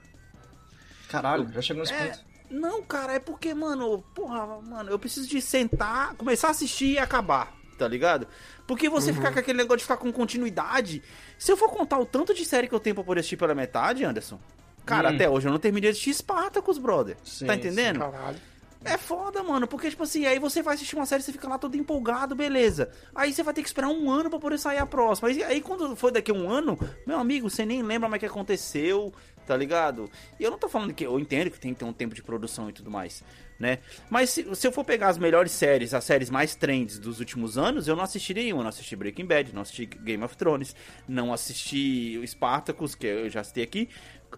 [1.07, 2.25] Caralho, já chegou nesse É, ponto.
[2.49, 6.97] Não, cara, é porque, mano, porra, mano, eu preciso de sentar, começar a assistir e
[6.97, 8.27] acabar, tá ligado?
[8.65, 11.01] Porque você ficar com aquele negócio de ficar com continuidade.
[11.37, 13.55] Se eu for contar o tanto de série que eu tenho pra poder assistir pela
[13.55, 14.39] metade, Anderson.
[14.85, 15.15] Cara, Hum.
[15.15, 17.17] até hoje eu não terminei de assistir Spartacus, brother.
[17.23, 17.99] Sim, tá entendendo?
[17.99, 18.37] Caralho.
[18.85, 21.57] É foda, mano, porque, tipo assim, aí você vai assistir uma série, você fica lá
[21.57, 22.89] todo empolgado, beleza.
[23.13, 25.29] Aí você vai ter que esperar um ano pra poder sair a próxima.
[25.29, 28.21] Aí, aí quando for daqui a um ano, meu amigo, você nem lembra mais o
[28.21, 29.13] que aconteceu,
[29.45, 30.09] tá ligado?
[30.39, 32.21] E eu não tô falando que eu entendo que tem que ter um tempo de
[32.21, 33.23] produção e tudo mais,
[33.59, 33.79] né?
[34.09, 37.57] Mas se, se eu for pegar as melhores séries, as séries mais trends dos últimos
[37.57, 38.63] anos, eu não assisti nenhuma.
[38.63, 40.75] Não assisti Breaking Bad, não assisti Game of Thrones,
[41.07, 43.89] não assisti o Spartacus, que eu já citei aqui.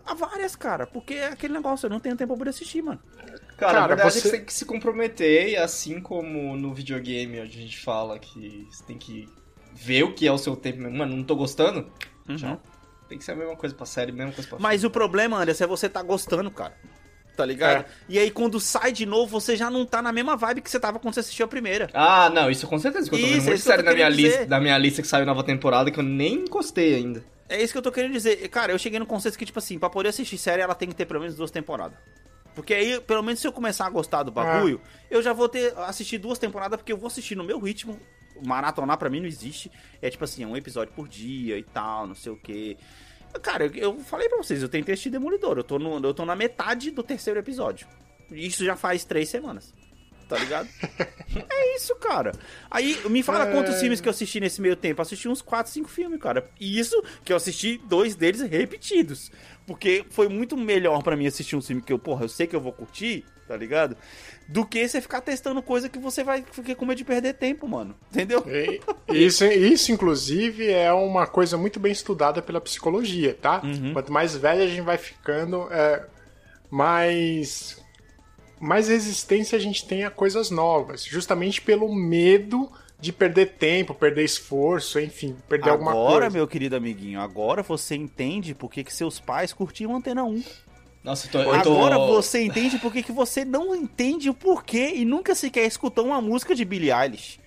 [0.05, 2.99] Há várias, cara, porque é aquele negócio, eu não tenho tempo pra poder assistir, mano.
[3.57, 6.55] Cara, Cara, a verdade é você- que você tem que se comprometer, e assim como
[6.55, 9.27] no videogame, onde a gente fala que você tem que
[9.73, 10.97] ver o que é o seu tempo mesmo.
[10.97, 11.91] Mano, não tô gostando?
[12.37, 12.61] Tchau.
[13.07, 14.61] Tem que ser a mesma coisa pra série, mesma coisa pra Uhum.
[14.63, 16.75] Mas o problema, Anderson, é você tá gostando, cara.
[17.35, 17.81] Tá ligado?
[17.81, 17.85] É.
[18.09, 20.79] E aí, quando sai de novo, você já não tá na mesma vibe que você
[20.79, 21.89] tava quando você assistiu a primeira.
[21.93, 23.09] Ah, não, isso com certeza.
[23.09, 25.25] que Eu tô Isso, vendo muita série na minha, lista, da minha lista que saiu
[25.25, 27.23] nova temporada que eu nem encostei ainda.
[27.49, 28.47] É isso que eu tô querendo dizer.
[28.49, 30.95] Cara, eu cheguei no conceito que, tipo assim, pra poder assistir série, ela tem que
[30.95, 31.97] ter pelo menos duas temporadas.
[32.53, 34.79] Porque aí, pelo menos se eu começar a gostar do bagulho,
[35.09, 37.99] eu já vou ter assistido duas temporadas, porque eu vou assistir no meu ritmo.
[38.45, 39.71] Maratonar pra mim não existe.
[40.01, 42.77] É tipo assim, é um episódio por dia e tal, não sei o quê.
[43.41, 45.57] Cara, eu, eu falei pra vocês, eu tentei assistir Demolidor.
[45.57, 47.87] Eu tô, no, eu tô na metade do terceiro episódio.
[48.31, 49.73] Isso já faz três semanas.
[50.29, 50.69] Tá ligado?
[51.49, 52.31] é isso, cara.
[52.69, 55.01] Aí, me fala quantos filmes que eu assisti nesse meio tempo.
[55.01, 56.47] Eu assisti uns 4, 5 filmes, cara.
[56.59, 59.31] E isso que eu assisti dois deles repetidos.
[59.65, 62.55] Porque foi muito melhor pra mim assistir um filme que eu, porra, eu sei que
[62.55, 63.97] eu vou curtir, tá ligado?
[64.47, 67.67] Do que você ficar testando coisa que você vai ficar com medo de perder tempo,
[67.67, 67.95] mano.
[68.11, 68.45] Entendeu?
[69.09, 73.61] Isso, isso, inclusive, é uma coisa muito bem estudada pela psicologia, tá?
[73.91, 76.05] Quanto mais velho a gente vai ficando, é,
[76.69, 77.83] mais,
[78.59, 81.03] mais resistência a gente tem a coisas novas.
[81.03, 86.29] Justamente pelo medo de perder tempo, perder esforço, enfim, perder alguma Agora, coisa.
[86.37, 90.43] meu querido amiguinho, agora você entende por que, que seus pais curtiam Antena 1.
[91.01, 91.39] Nossa, eu tô.
[91.39, 91.73] Eu tô...
[91.77, 96.05] Agora você entende por que, que você não entende o porquê e nunca sequer escutou
[96.07, 97.39] uma música de Billie Eilish.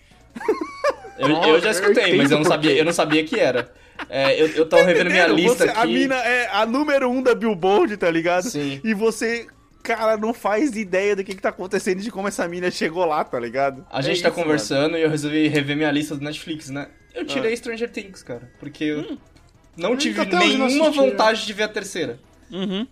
[1.18, 3.70] Eu, eu já Eu escutei, mas eu não sabia, eu não sabia que era.
[4.08, 5.78] É, eu, eu tava revendo minha lista Você- aqui.
[5.80, 8.44] A mina é a número um da Billboard, tá ligado?
[8.48, 8.80] Sim.
[8.82, 9.46] E você,
[9.82, 13.04] cara, não faz ideia do que, que tá acontecendo e de como essa mina chegou
[13.04, 13.86] lá, tá ligado?
[13.90, 16.88] A gente É tá isso, conversando e eu resolvi rever minha lista do Netflix, né?
[17.14, 19.18] Eu tirei Stranger Things, cara, porque eu
[19.76, 22.18] não tive até hoje não nenhuma assisti, vontade de ver a terceira.
[22.50, 22.72] mano.
[22.72, 22.86] Uhum.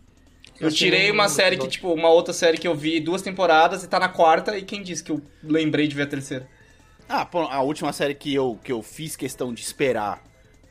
[0.60, 3.82] Eu tirei um uma série que, tipo, uma outra série que eu vi duas temporadas
[3.82, 6.46] e tá na quarta, e quem disse que eu lembrei de ver a terceira?
[7.08, 10.22] Ah, pô, a última série que eu, que eu fiz questão de esperar,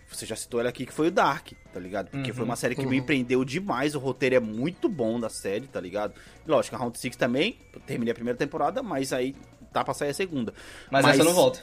[0.10, 2.10] você já citou ela aqui, que foi o Dark, tá ligado?
[2.10, 5.68] Porque foi uma série que me empreendeu demais, o roteiro é muito bom da série,
[5.68, 6.14] tá ligado?
[6.48, 9.36] Lógico, a Round Six também, eu terminei a primeira temporada, mas aí
[9.72, 10.54] tá pra sair a segunda.
[10.90, 11.62] Mas, essa não volta.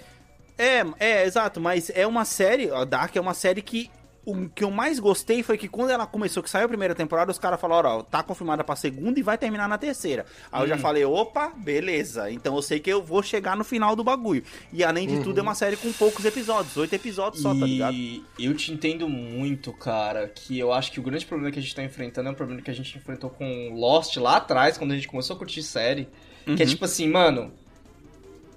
[0.56, 3.90] É, é, exato, mas é uma série, a Dark é uma série que
[4.26, 7.30] o que eu mais gostei foi que quando ela começou, que saiu a primeira temporada,
[7.30, 10.26] os caras falaram, ó, tá confirmada pra segunda e vai terminar na terceira.
[10.50, 13.94] Aí eu já falei, opa, beleza, então eu sei que eu vou chegar no final
[13.94, 14.42] do bagulho.
[14.72, 17.94] E além de tudo, é uma série com poucos episódios, oito episódios só, tá ligado?
[17.94, 21.62] E eu te entendo muito, cara, que eu acho que o grande problema que a
[21.62, 24.90] gente tá enfrentando é um problema que a gente enfrentou com Lost lá atrás, quando
[24.90, 26.08] a gente começou a curtir série.
[26.44, 26.56] Que Uhum.
[26.60, 27.52] é tipo assim, mano.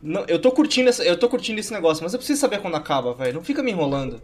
[0.01, 2.75] Não, eu tô curtindo essa, eu tô curtindo esse negócio, mas eu preciso saber quando
[2.75, 3.33] acaba, velho.
[3.33, 4.21] Não fica me enrolando.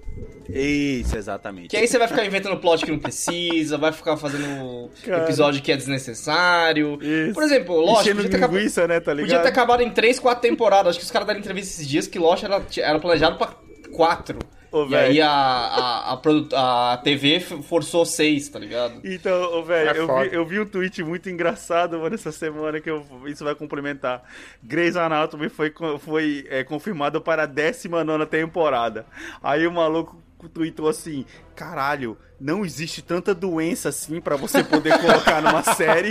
[0.47, 1.69] Isso, exatamente.
[1.69, 5.23] Que aí você vai ficar inventando plot que não precisa, vai ficar fazendo Cara.
[5.23, 6.97] episódio que é desnecessário.
[7.01, 7.33] Isso.
[7.33, 9.27] Por exemplo, Lost podia ter, acabado, linguiça, né, tá ligado?
[9.27, 10.91] podia ter acabado em 3, 4 temporadas.
[10.91, 13.47] Acho que os caras deram entrevista esses dias que Lost era, era planejado pra
[13.91, 14.39] 4.
[14.75, 16.19] Ô, e aí a, a,
[16.53, 18.99] a, a TV forçou 6, tá ligado?
[19.05, 20.29] Então, ô, velho, É eu, foda.
[20.29, 24.21] vi, eu vi um tweet muito engraçado, mano, essa semana que eu, isso vai complementar.
[24.61, 29.05] Grey's Anatomy foi, foi é, confirmado para a 19 temporada.
[29.41, 30.21] Aí o maluco
[30.53, 36.09] tweetou assim: caralho, não existe tanta doença assim pra você poder colocar numa série.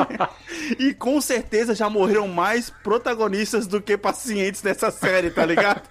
[0.79, 5.83] E com certeza já morreram mais protagonistas do que pacientes nessa série, tá ligado?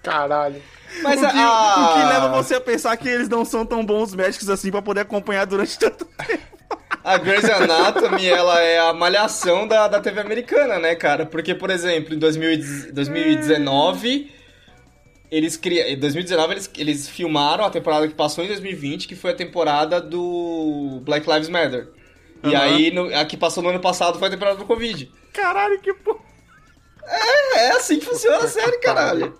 [0.00, 0.62] Caralho.
[1.02, 4.14] Mas o, que, o que leva você a pensar que eles não são tão bons
[4.14, 6.58] médicos assim pra poder acompanhar durante tanto tempo.
[7.04, 11.24] A Grey's Anatomy, ela é a malhação da, da TV americana, né, cara?
[11.24, 14.30] Porque, por exemplo, em 2010 2019,
[15.30, 15.86] eles criam...
[15.86, 20.00] Em 2019, eles, eles filmaram a temporada que passou em 2020, que foi a temporada
[20.00, 21.88] do Black Lives Matter.
[22.42, 22.64] E Aham.
[22.64, 25.10] aí, no- a que passou no ano passado foi a temporada do Covid.
[25.32, 26.20] Caralho, que porra.
[27.56, 29.34] É assim que funciona a série, caralho.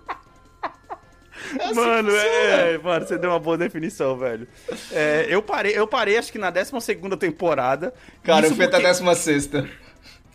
[1.57, 2.31] É assim Mano, funciona.
[2.31, 4.47] é, mano, você deu uma boa definição, velho.
[4.91, 6.71] É, eu parei, eu parei acho que na 12
[7.17, 7.93] temporada.
[8.23, 9.49] Cara, eu fui até a porque- 16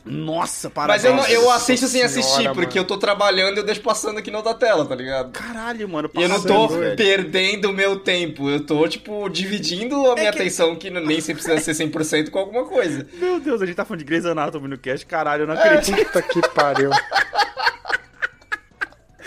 [0.06, 1.04] Nossa, Mas parabéns.
[1.06, 2.54] eu, não- eu Nossa assisto sem senhora, assistir, mano.
[2.56, 5.32] porque eu tô trabalhando e eu deixo passando aqui na outra tela, tá ligado?
[5.32, 6.10] Caralho, mano.
[6.14, 6.94] E eu não tô velho.
[6.94, 11.42] perdendo o meu tempo, eu tô, tipo, dividindo a minha que- atenção, que nem sempre
[11.42, 13.06] precisa ser 100% com alguma coisa.
[13.14, 15.06] Meu Deus, a gente tá falando de Grey's Anatomy no cast.
[15.06, 15.68] Caralho, eu não É.
[15.78, 16.04] acredito.
[16.04, 16.90] Puta que pariu.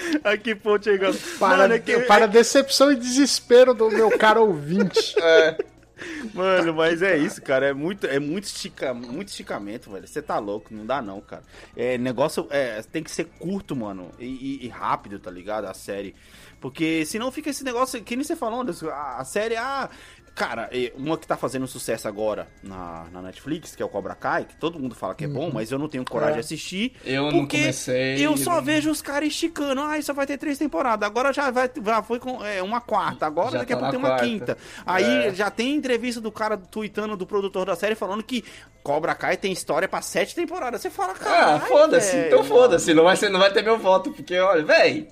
[0.24, 1.18] Aqui, pô, chegando.
[1.40, 5.16] Para, Mano, é que, para a decepção e desespero do meu caro ouvinte.
[6.34, 7.68] Mano, mas é isso, cara.
[7.68, 10.08] É muito, é muito, estica, muito esticamento, velho.
[10.08, 11.42] Você tá louco, não dá não, cara.
[11.76, 15.66] É, negócio é, tem que ser curto, mano, e, e- e rápido, tá ligado?
[15.66, 16.14] A série.
[16.62, 19.90] Porque senão fica esse negócio, que nem você falou, Anderson, a, a série, ah.
[20.38, 24.14] Cara, e uma que tá fazendo sucesso agora na, na Netflix, que é o Cobra
[24.14, 26.94] Kai, que todo mundo fala que é bom, mas eu não tenho coragem de assistir.
[27.04, 29.82] Eu não comecei, Eu só não- vejo os caras esticando.
[29.82, 31.08] Ah, só vai ter três temporadas.
[31.10, 33.26] Agora já, vai, já foi com é, uma quarta.
[33.26, 34.26] Agora Já daqui a tá pouco tem uma quarta.
[34.26, 34.58] quinta.
[34.86, 35.34] Aí É.
[35.34, 38.44] já tem entrevista do cara tweetando, do produtor da série, falando que
[38.84, 40.82] Cobra Kai tem história pra sete temporadas.
[40.82, 41.56] Você fala, cara.
[41.56, 45.08] Ah, foda-se, então foda-se, não vai, ser, não vai ter meu voto, porque, olha, véi,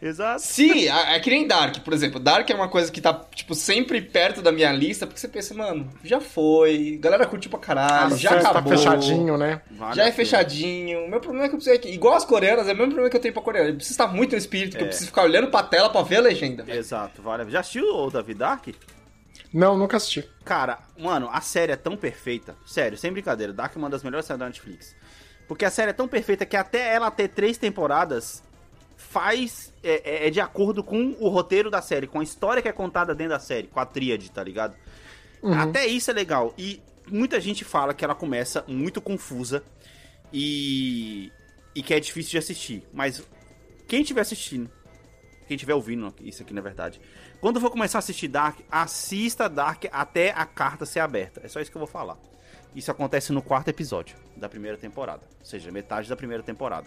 [0.00, 0.42] Exato.
[0.42, 4.00] se, é que nem Dark, por exemplo, Dark é uma coisa que tá, tipo, sempre
[4.00, 8.16] perto da minha lista, porque você pensa, mano, já foi, galera curtiu pra caralho, Ah,
[8.16, 8.76] já tá acabou.
[8.76, 9.62] fechadinho, né?
[9.70, 11.04] Vale Já é fechadinho.
[11.06, 11.88] O meu problema é que eu preciso.
[11.94, 13.70] Igual as coreanas, é o mesmo problema que eu tenho pra coreana.
[13.70, 14.84] Eu preciso estar muito no espírito, que É.
[14.84, 16.64] eu preciso ficar olhando pra tela pra ver a legenda.
[16.68, 17.50] Exato, vale.
[17.50, 18.68] Já assistiu o David Dark?
[19.52, 20.28] Não, nunca assisti.
[20.44, 22.54] Cara, mano, a série é tão perfeita.
[22.66, 23.52] Sério, sem brincadeira.
[23.52, 24.94] Dark é uma das melhores séries da Netflix.
[25.48, 28.42] Porque a série é tão perfeita que até ela ter três temporadas
[28.96, 29.72] faz.
[29.82, 32.72] É, é- é de acordo com o roteiro da série, com a história que é
[32.72, 34.74] contada dentro da série, com a tríade, tá ligado?
[35.54, 36.52] Até isso é legal.
[36.58, 39.62] E muita gente fala que ela começa muito confusa
[40.32, 41.30] e.
[41.74, 42.82] e que é difícil de assistir.
[42.92, 43.22] Mas
[43.86, 44.70] quem estiver assistindo,
[45.46, 47.00] quem estiver ouvindo isso aqui na verdade,
[47.40, 51.40] quando for começar a assistir Dark, assista Dark até a carta ser aberta.
[51.44, 52.18] É só isso que eu vou falar.
[52.74, 56.86] Isso acontece no quarto episódio da primeira temporada, ou seja, metade da primeira temporada.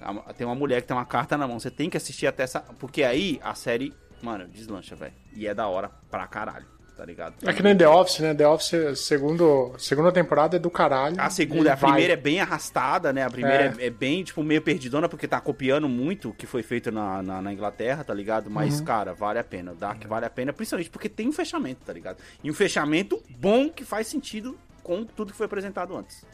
[0.00, 2.42] A- Tem uma mulher que tem uma carta na mão, você tem que assistir até
[2.42, 5.12] essa, porque aí a série, mano, deslancha, velho.
[5.34, 6.66] E é da hora pra caralho,
[6.96, 7.34] tá ligado?
[7.46, 8.34] É que nem The Office, né?
[8.34, 11.16] The Office, segundo, segunda temporada é do caralho.
[11.20, 11.90] A segunda, a Ele vai.
[11.90, 13.22] primeira é bem arrastada, né?
[13.24, 16.62] A primeira é, é bem, tipo, meio perdidona, porque tá copiando muito o que foi
[16.62, 18.50] feito na, na, na Inglaterra, tá ligado?
[18.50, 18.84] Mas, Uhum.
[18.84, 19.72] cara, vale a pena.
[19.72, 22.18] O Dark vale a pena, principalmente porque tem um fechamento, tá ligado?
[22.42, 26.24] E um fechamento bom que faz sentido com tudo que foi apresentado antes.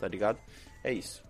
[0.00, 0.38] Tá ligado?
[0.82, 1.22] É isso.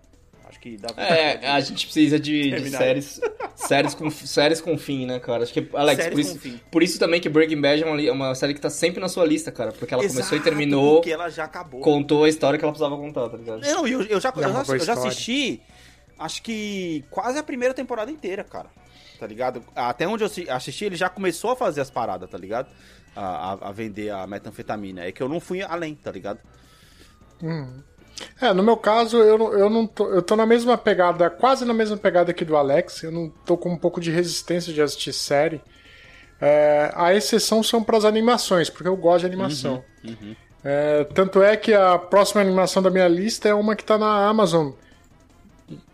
[0.52, 1.02] Acho que dá pra...
[1.02, 3.18] É, a gente precisa de, de séries,
[3.56, 5.44] séries, com, séries com fim, né, cara?
[5.44, 6.60] Acho que, Alex, Séries por isso, fim.
[6.70, 9.08] por isso também que Breaking Bad é uma, é uma série que tá sempre na
[9.08, 9.72] sua lista, cara.
[9.72, 11.80] Porque ela começou e Exato, terminou, Porque ela já acabou.
[11.80, 13.62] contou a história que ela precisava contar, tá ligado?
[13.62, 15.62] Não, eu, eu já, eu, É já, eu já assisti,
[16.18, 18.68] acho que quase a primeira temporada inteira, cara.
[19.18, 19.64] Tá ligado?
[19.74, 22.68] Até onde eu assi- assisti, ele já começou a fazer as paradas, tá ligado?
[23.16, 25.02] A, a- a vender a metanfetamina.
[25.04, 26.40] É que eu não fui além, tá ligado?
[28.40, 31.64] É, no meu caso, eu, não- eu não tô, eu tô na mesma pegada, quase
[31.64, 33.02] na mesma pegada aqui do Alex.
[33.02, 35.60] Eu não tô com um pouco de resistência de assistir série.
[36.40, 39.84] É, a exceção são para as animações, porque eu gosto de animação.
[40.64, 44.28] É, tanto é que a próxima animação da minha lista é uma que tá na
[44.28, 44.70] Amazon.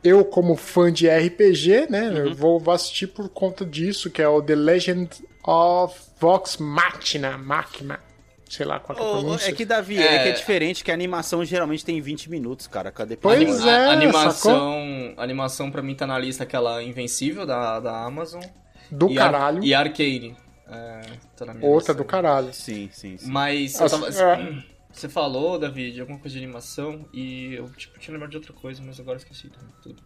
[0.02, 4.28] Eu, como fã de RPG, né, eu vou, vou assistir por conta disso, que é
[4.28, 5.08] o The Legend
[5.46, 8.00] of Vox Machina, Machina.
[8.48, 9.48] Sei lá qual que é a pronúncia.
[9.50, 10.02] é que, Davi, é...
[10.16, 10.22] É.
[10.22, 13.78] que é diferente, que a animação geralmente tem 20 minutos, cara, cada Pois é, a,
[13.80, 13.92] sacou?
[13.92, 18.42] animação, a animação pra mim tá na lista aquela Invencível da, da Amazon.
[18.90, 19.62] Do e Ar- caralho.
[19.64, 20.34] e Arcane.
[20.70, 21.00] É,
[21.36, 21.94] tá na minha Outra lista.
[21.94, 22.52] do caralho.
[22.54, 23.30] Sim, sim, sim.
[23.30, 24.64] Mas eu As- tava- é.
[24.92, 28.52] você falou, Davi, de alguma coisa de animação e eu tipo, tinha lembrado de outra
[28.54, 29.50] coisa, mas agora esqueci
[29.82, 30.02] tudo.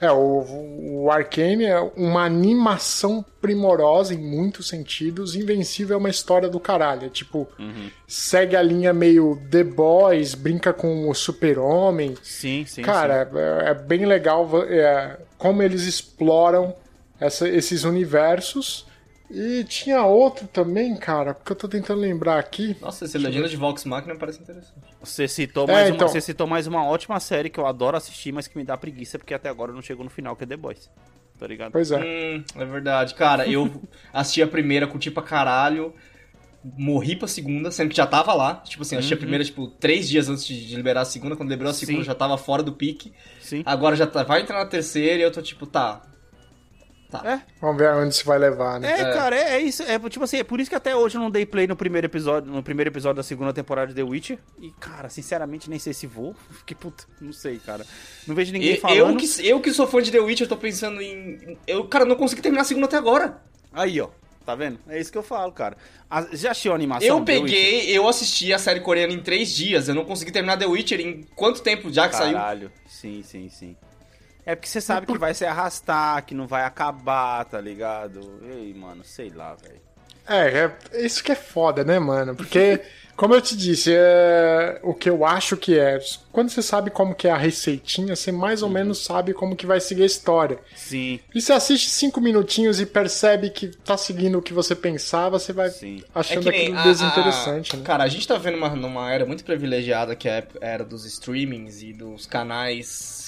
[0.00, 5.34] É, o, o Arcane é uma animação primorosa em muitos sentidos.
[5.36, 7.06] Invencível é uma história do caralho.
[7.06, 7.48] É tipo,
[8.06, 12.14] segue a linha meio The Boys, brinca com o Super-Homem.
[12.22, 13.30] Sim, sim, Cara,
[13.66, 16.74] é, é bem legal é, como eles exploram
[17.20, 18.86] essa- esses universos.
[19.30, 22.76] E tinha outro também, cara, porque eu tô tentando lembrar aqui.
[22.80, 24.76] Nossa, esse Legenda de Vox Machina parece interessante.
[25.02, 26.08] Você citou, É, mais uma, então.
[26.08, 29.18] você citou mais uma ótima série que eu adoro assistir, mas que me dá preguiça,
[29.18, 30.90] porque até agora não chegou no final, que é The Boys.
[31.38, 31.72] Tá ligado?
[31.72, 31.98] Pois é.
[32.00, 33.14] Hum, é verdade.
[33.14, 35.92] Cara, eu assisti a primeira, curti pra caralho.
[36.62, 38.54] Morri pra segunda, sendo que já tava lá.
[38.56, 41.34] Tipo assim, assisti a primeira, tipo, três dias antes de liberar a segunda.
[41.34, 42.04] Quando liberou a segunda, Uhum.
[42.04, 42.06] Sim.
[42.06, 43.12] já tava fora do pique.
[43.40, 43.62] Sim.
[43.66, 46.02] Agora já tá, vai entrar na terceira e eu tô tipo, tá.
[47.22, 47.32] Tá.
[47.32, 47.42] É.
[47.60, 48.90] Vamos ver onde isso vai levar, né?
[49.00, 49.82] É, cara, é, é isso.
[49.82, 52.06] É tipo assim, é por isso que até hoje eu não dei play no primeiro
[52.06, 54.38] episódio, no primeiro episódio da segunda temporada de The Witcher.
[54.60, 56.34] E, cara, sinceramente, nem sei se vou.
[56.50, 57.84] Fiquei puta, não sei, cara.
[58.26, 58.98] Não vejo ninguém E- falando.
[58.98, 61.56] eu, que, eu que sou fã de The Witcher, tô pensando em.
[61.66, 63.42] Eu, cara, não consegui terminar a segunda até agora.
[63.72, 64.08] Aí, ó.
[64.44, 64.78] Tá vendo?
[64.86, 65.74] É isso que eu falo, cara.
[66.10, 67.08] A- já assistiu a animação?
[67.08, 69.88] Eu peguei, eu assisti a série coreana em três dias.
[69.88, 72.34] Eu não consegui terminar The Witcher em quanto tempo já que saiu?
[72.34, 72.70] Caralho.
[72.86, 73.74] Sim, sim, sim.
[74.46, 78.40] É porque você sabe que vai se arrastar, que não vai acabar, tá ligado?
[78.44, 79.80] Ei, mano, sei lá, velho.
[80.26, 82.34] É, é isso que é foda, né, mano?
[82.34, 82.80] Porque,
[83.14, 85.98] como eu te disse, é, o que eu acho que é.
[86.32, 89.66] Quando você sabe como que é a receitinha, você mais ou menos sabe como que
[89.66, 90.58] vai seguir a história.
[90.74, 95.38] Sim, E você assiste cinco minutinhos e percebe que tá seguindo o que você pensava,
[95.38, 96.02] você vai Sim.
[96.14, 97.84] achando É que nem aquilo a- desinteressante, a- né?
[97.84, 101.04] Cara, a gente tá vendo uma, numa era muito privilegiada que é a era dos
[101.04, 103.23] streamings e dos canais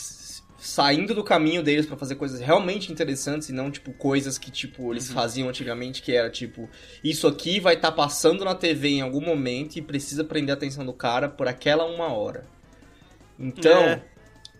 [0.66, 4.82] saindo do caminho deles pra fazer coisas realmente interessantes e não, tipo, coisas que, tipo,
[4.84, 4.92] Uhum.
[4.92, 6.68] eles faziam antigamente, que era, tipo,
[7.04, 10.84] isso aqui vai estar passando na TV em algum momento e precisa prender a atenção
[10.84, 12.44] do cara por aquela uma hora.
[13.38, 14.02] Então, É.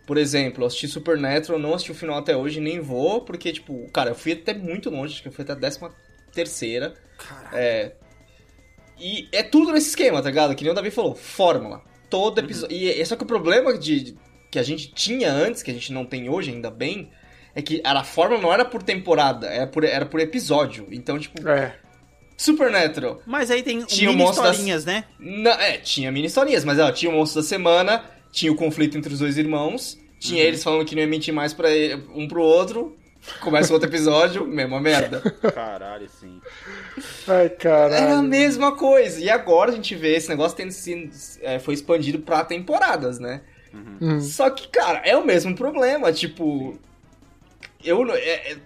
[0.06, 3.90] por exemplo, eu assisti Supernatural, não assisti o final até hoje, nem vou, porque, tipo,
[3.92, 5.92] cara, eu fui até muito longe, acho que eu fui até a décima
[6.32, 6.94] terceira.
[7.52, 7.92] É.
[8.98, 10.54] E é tudo nesse esquema, tá ligado?
[10.54, 11.82] Que nem o Davi falou, fórmula.
[12.08, 12.76] Todo episódio.
[12.76, 14.16] E é só que o problema de,
[14.56, 17.10] que a gente tinha antes, que a gente não tem hoje, ainda bem,
[17.54, 20.86] é que era, a fórmula não era por temporada, era por, era por episódio.
[20.90, 21.74] Então, tipo, É.
[22.38, 23.20] Supernatural.
[23.26, 25.04] Mas aí tem Tinha o mini historinhas, né?
[25.18, 28.96] Na- é, tinha mini historinhas, mas ó, tinha o monstro da semana, tinha o conflito
[28.96, 30.48] entre os dois irmãos, tinha Uhum.
[30.48, 32.96] eles falando que não ia mentir mais pra ele- um pro outro.
[33.40, 35.20] Começa outro episódio, mesma merda.
[35.52, 36.40] Caralho, sim.
[37.26, 38.22] Ai, Era a caralho.
[38.22, 39.18] mesma coisa.
[39.20, 41.10] E agora a gente vê esse negócio tendo sido,
[41.42, 43.40] é, foi expandido pra temporadas, né?
[43.74, 44.20] Hum.
[44.20, 46.12] Só que, cara, é o mesmo problema.
[46.12, 46.78] Tipo,
[47.84, 48.58] eu é- é-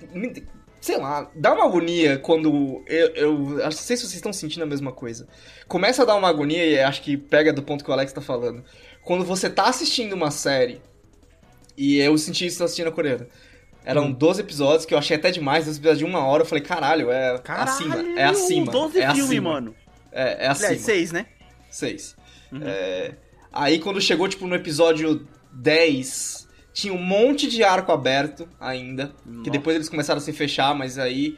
[0.81, 4.67] sei lá, dá uma agonia quando eu, eu não sei se vocês estão sentindo a
[4.67, 5.29] mesma coisa.
[5.69, 8.21] Começa a dar uma agonia e acho que pega do ponto que o Alex tá
[8.21, 8.65] falando.
[9.03, 10.81] Quando você tá assistindo uma série
[11.77, 13.29] e eu senti isso assistindo a coreana.
[13.85, 16.43] Eram 12 episódios que eu achei até demais, 12 episódios de uma hora.
[16.43, 17.97] Eu falei, caralho, é Caralho, acima.
[18.19, 18.71] É acima.
[18.73, 19.51] 12 é filme, acima.
[19.53, 19.75] mano.
[20.13, 20.69] É, é acima.
[20.69, 21.27] Aliás, 6, né?
[21.71, 22.17] Seis.
[22.63, 23.13] É,
[23.53, 29.13] aí quando chegou, tipo, no episódio 10, tinha um monte de arco aberto ainda.
[29.25, 29.51] Que Nossa.
[29.51, 31.37] depois eles começaram a se fechar, mas aí.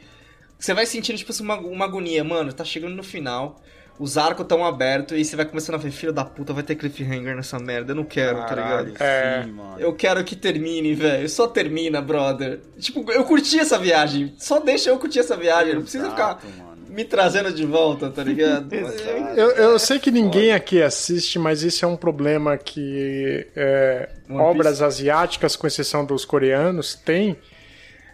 [0.57, 2.23] Você vai sentindo, tipo assim, uma, uma agonia.
[2.23, 3.61] Mano, tá chegando no final.
[3.99, 6.75] Os arcos tão abertos e você vai começando a ver, filho da puta, vai ter
[6.75, 7.91] cliffhanger nessa merda.
[7.91, 9.03] Eu não quero, tá Caralho, ligado?
[9.03, 9.43] É.
[9.43, 9.79] sim, mano.
[9.79, 11.29] Eu quero que termine, velho.
[11.29, 12.59] Só termina, brother.
[12.79, 14.33] Tipo, eu curti essa viagem.
[14.37, 15.75] Só deixa eu curtir essa viagem.
[15.75, 16.72] Não precisa ficar Exato, mano.
[16.93, 18.71] Me trazendo de volta, tá ligado?
[18.73, 19.01] Exato.
[19.35, 24.81] Eu, eu sei que ninguém aqui assiste, mas isso é um problema que é, obras
[24.81, 27.35] asiáticas, com exceção dos coreanos, têm.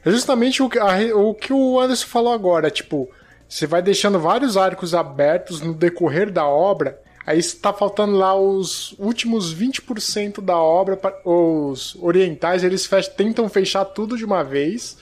[0.05, 2.71] É justamente o, que- a o que o Anderson falou agora.
[2.71, 3.09] Tipo,
[3.47, 8.95] você vai deixando vários arcos abertos no decorrer da obra, aí está faltando lá os
[8.97, 10.95] últimos 20% da obra.
[10.95, 14.97] pra- Os orientais, eles fech- tentam fechar tudo de uma vez,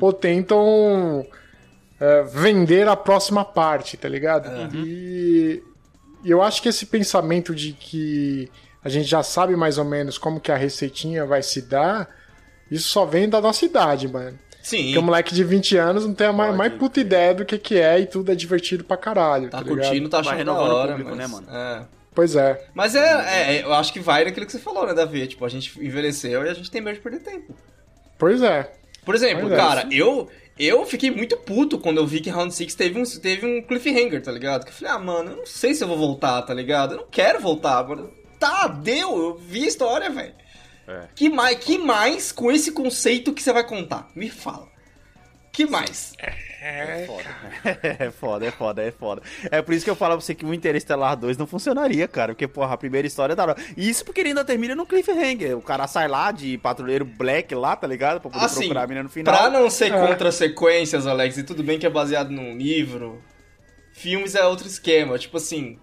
[0.00, 1.26] ou tentam
[2.00, 4.48] é, vender a próxima parte, tá ligado?
[4.76, 5.62] E,
[6.24, 8.50] e eu acho que esse pensamento de que
[8.84, 12.08] a gente já sabe mais ou menos como que a receitinha vai se dar,
[12.70, 14.38] isso só vem da nossa idade, mano.
[14.62, 14.84] Sim.
[14.84, 17.56] Porque o moleque de 20 anos não tem a mais, mais puta ideia do que,
[17.56, 19.48] que é e tudo é divertido pra caralho.
[19.48, 19.78] Tá Tá, ligado?
[19.88, 21.46] curtindo, tá Vai achando renovando o hora, público, mas, né, mano?
[21.50, 21.86] É.
[22.14, 22.66] Pois é.
[22.74, 25.26] Mas é, é, é, eu acho que vai naquilo que você falou, né, Davi?
[25.26, 27.54] Tipo, a gente envelheceu e a gente tem medo de perder tempo.
[28.18, 28.70] Pois é.
[29.04, 29.56] Por exemplo, Pois é.
[29.56, 30.28] cara, eu
[30.58, 34.22] eu fiquei muito puto quando eu vi que Round 6 teve um, teve um cliffhanger,
[34.22, 34.64] tá ligado?
[34.64, 36.94] Que eu falei, ah, mano, eu não sei se eu vou voltar, tá ligado?
[36.94, 38.12] Eu não quero voltar, mano.
[38.38, 40.34] Tá, deu, eu vi a história, velho.
[40.86, 41.08] É.
[41.14, 44.10] Que, mais, que mais com esse conceito que você vai contar?
[44.14, 44.68] Me fala.
[45.52, 46.12] Que mais?
[46.18, 46.47] É
[47.06, 47.28] foda.
[47.98, 49.22] É foda, é foda, é foda.
[49.50, 52.32] É por isso que eu falo pra você que o Interestelar 2 não funcionaria, cara.
[52.34, 53.56] Porque, porra, a primeira história é da hora.
[53.76, 55.56] E isso porque ele ainda termina no cliffhanger.
[55.56, 58.20] O cara sai lá de patrulheiro black lá, tá ligado?
[58.20, 59.34] Pra poder Assim, procurar a menina no final.
[59.36, 60.06] Pra não ser É.
[60.06, 63.22] contra sequências, Alex, e tudo bem que é baseado num livro,
[63.92, 65.18] filmes é outro esquema.
[65.18, 65.78] Tipo assim.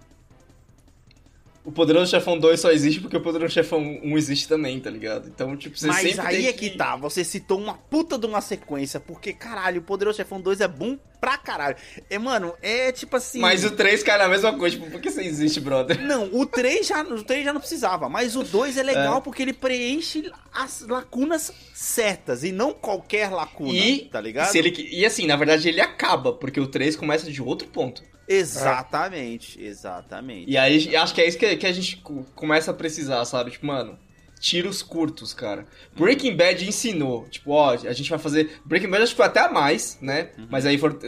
[1.66, 5.26] O Poderoso Chefão 2 só existe porque o Poderoso Chefão 1 existe também, tá ligado?
[5.26, 8.24] Então, tipo, você Mas sempre aí tem é que tá, você citou uma puta de
[8.24, 11.76] uma sequência, porque, caralho, o Poderoso Chefão 2 é bom pra caralho.
[12.08, 13.40] É, mano, é tipo assim...
[13.40, 16.00] Mas o 3 cai na mesma coisa, tipo, por que você existe, brother?
[16.00, 19.42] Não, o 3 já, o 3 já não precisava, mas o 2 é legal porque
[19.42, 24.52] ele preenche as lacunas certas e não qualquer lacuna, E, tá ligado?
[24.52, 28.04] se ele, e assim, na verdade ele acaba, porque o 3 começa de outro ponto.
[28.28, 30.50] Exatamente, exatamente.
[30.50, 33.50] E aí acho que é isso que, que a gente co- começa a precisar, sabe?
[33.52, 33.98] Tipo, mano,
[34.40, 35.66] tiros curtos, cara.
[35.96, 38.60] Breaking Bad ensinou, tipo, ó, a gente vai fazer.
[38.64, 40.30] Breaking Bad acho que foi até a mais, né?
[40.50, 40.98] Mas aí foram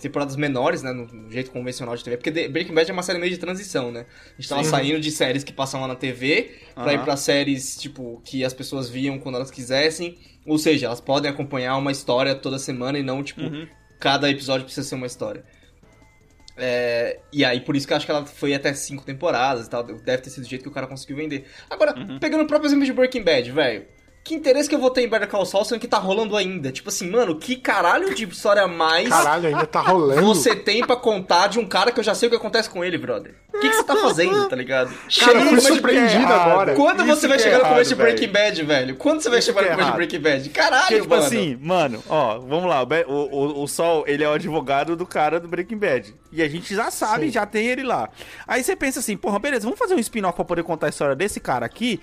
[0.00, 0.92] temporadas menores, né?
[0.92, 2.16] No, jeito convencional de TV.
[2.16, 4.06] Porque Breaking Bad é uma série meio de transição, né?
[4.36, 8.20] A gente tava saindo de séries que passavam na TV pra ir pra séries, tipo,
[8.24, 10.18] que as pessoas viam quando elas quisessem.
[10.46, 13.42] Ou seja, elas podem acompanhar uma história toda semana e não, tipo,
[14.00, 15.44] cada episódio precisa ser uma história.
[16.64, 19.70] É, e aí, por isso que eu acho que ela foi até cinco temporadas e
[19.70, 19.82] tal.
[19.82, 21.44] Deve ter sido do jeito que o cara conseguiu vender.
[21.68, 23.84] Agora, pegando o próprio exemplo de Breaking Bad, velho.
[24.24, 26.70] Que interesse que eu vou ter em Better Call Saul sendo que tá rolando ainda?
[26.70, 30.22] Tipo assim, mano, que caralho de história mais Caralho, ainda tá rolando.
[30.22, 32.84] você tem pra contar de um cara que eu já sei o que acontece com
[32.84, 33.34] ele, brother?
[33.52, 34.88] O que, que você tá fazendo, tá ligado?
[34.88, 36.50] Cara, Chega eu no fui começo de surpreendido errado.
[36.50, 36.74] agora.
[36.74, 37.94] Quando Isso você vai é chegar no errado, começo de.
[37.96, 38.96] Breaking Bad, velho?
[38.96, 39.96] Quando você vai Isso chegar no é começo de.
[39.96, 40.50] Breaking Bad?
[40.50, 41.26] Caralho, Porque, tipo mano.
[41.26, 43.14] assim, mano, ó, vamos lá, o, o,
[43.58, 46.14] o, o Sol, ele é o advogado do cara do Breaking Bad.
[46.32, 48.08] E a gente já sabe, já tem ele lá.
[48.46, 51.14] Aí você pensa assim, porra, beleza, vamos fazer um spin-off pra poder contar a história
[51.14, 52.00] desse cara aqui.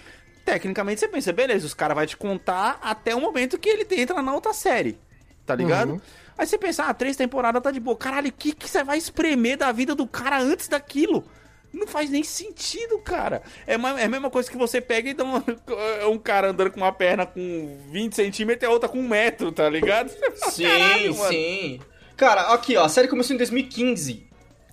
[0.50, 4.22] Tecnicamente você pensa, beleza, os caras vão te contar até o momento que ele entra
[4.22, 4.98] na outra série.
[5.46, 5.94] Tá ligado?
[5.94, 6.02] Uhum.
[6.38, 7.98] Aí você pensa, ah, três temporadas tá de boa.
[7.98, 11.24] Caralho, o que, que você vai espremer da vida do cara antes daquilo?
[11.72, 13.44] Não faz nem sentido, cara.
[13.68, 15.44] É, é a mesma coisa que você pega e dá uma-
[16.10, 19.52] um cara andando com uma perna com 20 centímetros e a outra com um metro,
[19.52, 20.10] tá ligado?
[20.50, 21.80] Sim, Caralho, sim.
[22.18, 24.29] Cara, aqui, ó, a série começou em 2015.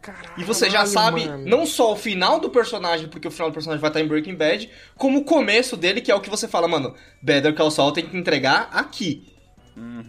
[0.07, 0.35] Caralho.
[0.39, 1.45] E você já sabe mano.
[1.45, 4.37] não só o final do personagem, porque o final do personagem vai estar em Breaking
[4.37, 7.93] Bad, como o começo dele, que é o que você fala, mano, Better Call Saul
[7.93, 9.33] tem que entregar aqui.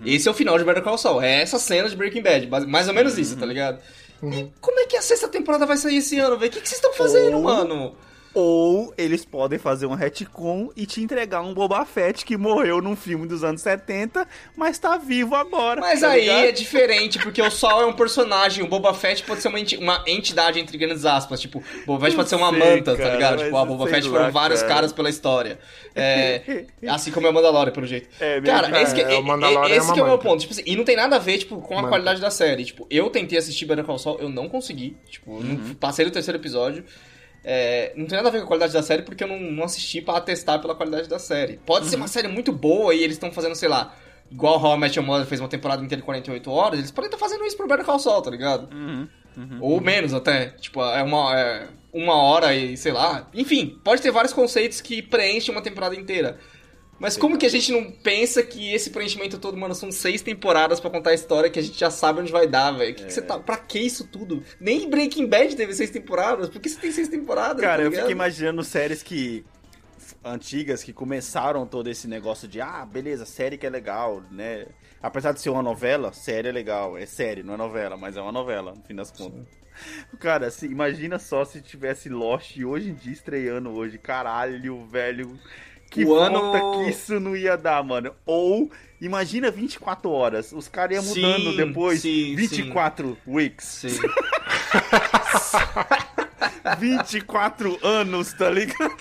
[0.06, 1.22] Esse é o final de Better Call Saul.
[1.22, 2.48] É essa cena de Breaking Bad.
[2.68, 3.80] Mais ou menos isso, tá ligado?
[4.24, 6.50] E como é que a sexta temporada vai sair esse ano, velho?
[6.50, 7.96] O que, que vocês estão fazendo, Ou- mano?
[8.34, 12.96] Ou eles podem fazer um retcon e te entregar um Boba Fett que morreu num
[12.96, 15.82] filme dos anos 70, mas tá vivo agora.
[15.82, 16.46] Mas tá aí ligado?
[16.46, 19.78] é diferente, porque o Sol é um personagem, o Boba Fett pode ser uma, enti-
[19.78, 21.42] uma entidade, entre grandes aspas.
[21.42, 23.36] Tipo, o Boba Fett pode ser uma sei, manta, tá cara, ligado?
[23.38, 24.74] mas Tipo, a Boba sei Fett lá, foram vários cara.
[24.76, 25.60] caras pela história.
[25.96, 28.08] É, assim como é o Mandalorian, pelo jeito.
[28.20, 30.42] É mesmo, cara, esse que, é, o Mandalorian é esse que é o meu ponto.
[30.42, 31.90] Tipo assim, e não tem nada a ver, tipo, com a Manta.
[31.90, 32.66] qualidade da série.
[32.66, 34.96] Tipo, eu tentei assistir Better Call Saul, eu não consegui.
[35.10, 35.44] Tipo, Uhum.
[35.44, 36.84] não- passei no terceiro episódio.
[37.50, 39.64] É, não tem nada a ver com a qualidade da série porque eu não, não
[39.64, 41.58] assisti pra atestar pela qualidade da série.
[41.66, 42.02] Pode ser Uhum.
[42.02, 43.96] uma série muito boa e eles estão fazendo, sei lá,
[44.30, 47.08] igual How I Met Your Mother fez uma temporada inteira de 48 horas, eles podem
[47.08, 48.68] estar fazendo isso pro Better Call Saul, tá ligado?
[48.76, 49.08] Uhum,
[49.62, 50.48] Ou menos até.
[50.60, 53.30] Tipo, é uma, é uma hora e sei lá.
[53.34, 56.38] Enfim, pode ter vários conceitos que preenchem uma temporada inteira.
[57.00, 60.80] Mas como que a gente não pensa que esse preenchimento todo, mano, são seis temporadas
[60.80, 62.96] pra contar a história que a gente já sabe onde vai dar, velho?
[62.96, 63.38] Que que você tá.
[63.40, 64.44] Pra que isso tudo?
[64.60, 66.50] Nem Breaking Bad teve seis temporadas.
[66.50, 67.62] Por que você tem seis temporadas?
[67.62, 69.46] Cara, tá eu fico imaginando séries que.
[70.24, 74.66] antigas que começaram todo esse negócio de ah, beleza, série que é legal, né?
[75.02, 76.98] Apesar de ser uma novela, série é legal.
[76.98, 79.46] É série, não é novela, mas é uma novela, no fim das contas.
[80.20, 84.00] Cara, assim, imagina só se tivesse Lost hoje em dia estreando hoje.
[84.00, 85.40] Caralho, velho.
[85.90, 88.12] Que O ano- que isso não ia dar, mano.
[88.26, 88.70] Ou,
[89.02, 90.52] imagina 24 horas.
[90.52, 92.02] Os caras iam Sim, mudando depois.
[92.02, 93.66] sim, 24 weeks.
[93.66, 93.98] Sim.
[96.80, 98.98] 24 anos, tá ligado?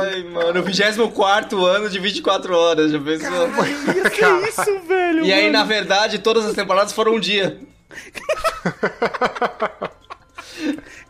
[0.00, 3.30] Ai, mano, o 24 ano de 24 horas, já pensou?
[3.94, 5.24] Ia ser isso, velho.
[5.24, 5.52] E aí, mano.
[5.58, 7.60] na verdade, todas as temporadas foram um dia.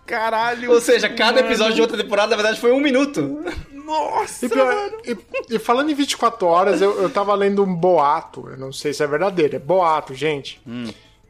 [0.07, 0.70] Caralho.
[0.72, 1.47] Ou seja, cada mano.
[1.49, 3.45] episódio de outra temporada, na verdade, foi um minuto.
[3.85, 4.97] Nossa, E, pior- mano.
[5.05, 8.93] e- e falando em 24 horas, eu, eu tava lendo um boato, eu não sei
[8.93, 10.61] se é verdadeiro, é boato, gente.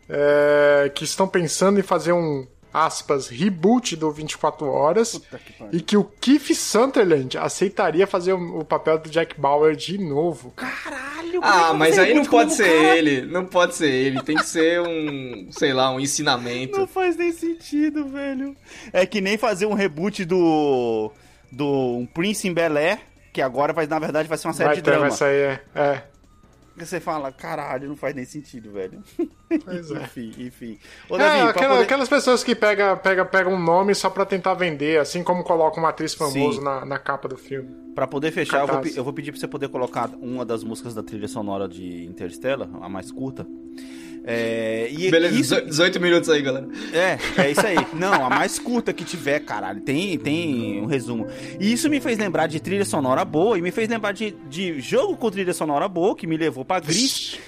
[0.08, 5.20] É, que estão pensando em fazer um, aspas, reboot do 24 horas.
[5.70, 5.76] que.
[5.76, 10.50] E que o Keith Sutherland aceitaria fazer o, papel do Jack Bauer de novo.
[10.56, 12.96] Caralho, é Ah, que mas aí não pode ser cara?
[12.98, 13.22] ele.
[13.22, 14.22] Não pode ser ele.
[14.22, 16.78] Tem que ser um, sei lá, um ensinamento.
[16.78, 18.54] Não faz nem sentido, velho.
[18.92, 21.10] É que nem fazer um reboot do.
[21.52, 22.98] Do um Prince em Bel Air,
[23.32, 25.08] que agora vai, na verdade, vai ser uma série Vai de ter, drama.
[25.08, 25.80] vai sair, é.
[25.80, 26.02] é.
[26.74, 29.02] Você fala, caralho, não faz nem sentido, velho.
[29.62, 30.02] Pois é.
[30.04, 30.78] enfim, enfim.
[31.08, 34.08] Ô, É, Davi, pra aquela- poder- aquelas pessoas que pegam pega, pega um nome só
[34.08, 37.68] pra tentar vender, assim como coloca uma atriz famosa na, na capa do filme.
[37.94, 40.94] Pra poder fechar, eu vou, eu vou pedir pra você poder colocar uma das músicas
[40.94, 43.46] da trilha sonora de Interstellar, a mais curta.
[44.24, 46.68] É, e Beleza, isso, 18 minutos aí, galera.
[46.92, 47.76] É, é isso aí.
[47.94, 49.80] Não, a mais curta que tiver, caralho.
[49.80, 51.26] Tem, tem um resumo.
[51.58, 54.80] E isso me fez lembrar de trilha sonora boa e me fez lembrar de, de
[54.80, 57.38] jogo com trilha sonora boa, que me levou pra Gris.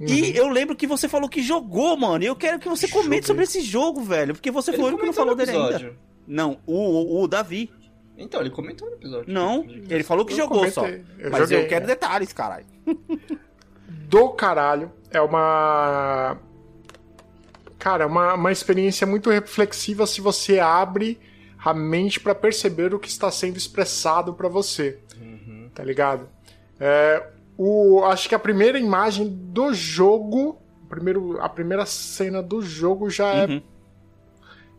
[0.00, 2.22] E eu lembro que você falou que jogou, mano.
[2.22, 4.34] E eu quero que você comente sobre esse jogo, velho.
[4.34, 5.92] Porque você foi o único que não falou dele ainda.
[6.26, 7.70] Não, o, o, o Davi.
[8.16, 9.32] Então, ele comentou no episódio.
[9.32, 10.82] Não, ele falou que Eu jogou só.
[10.82, 11.04] comentei.
[11.18, 11.86] Eu Mas joguei, eu quero é.
[11.88, 12.66] detalhes, caralho.
[14.08, 14.90] do caralho.
[15.10, 16.38] É uma.
[17.78, 21.20] Cara, é uma, uma experiência muito reflexiva se você abre
[21.64, 24.98] a mente pra perceber o que está sendo expressado pra você.
[25.74, 26.28] Tá ligado?
[26.78, 27.26] É,
[27.56, 30.58] o, acho que a primeira imagem do jogo.
[30.88, 33.46] Primeiro, a primeira cena do jogo já é.
[33.46, 33.62] Uhum.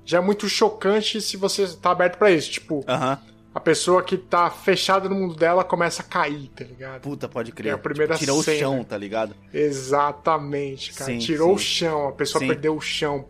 [0.05, 2.51] Já é muito chocante se você tá aberto pra isso.
[2.51, 3.17] Tipo, Aham.
[3.53, 7.01] A pessoa que tá fechada no mundo dela começa a cair, tá ligado?
[7.01, 7.69] Puta, pode crer.
[7.69, 8.57] É a primeira Tira o cena.
[8.59, 9.35] chão, tá ligado?
[9.53, 11.11] Exatamente, cara.
[11.11, 11.55] Sim, Tirou sim.
[11.55, 12.47] o chão, a pessoa Sim.
[12.47, 13.25] perdeu o chão.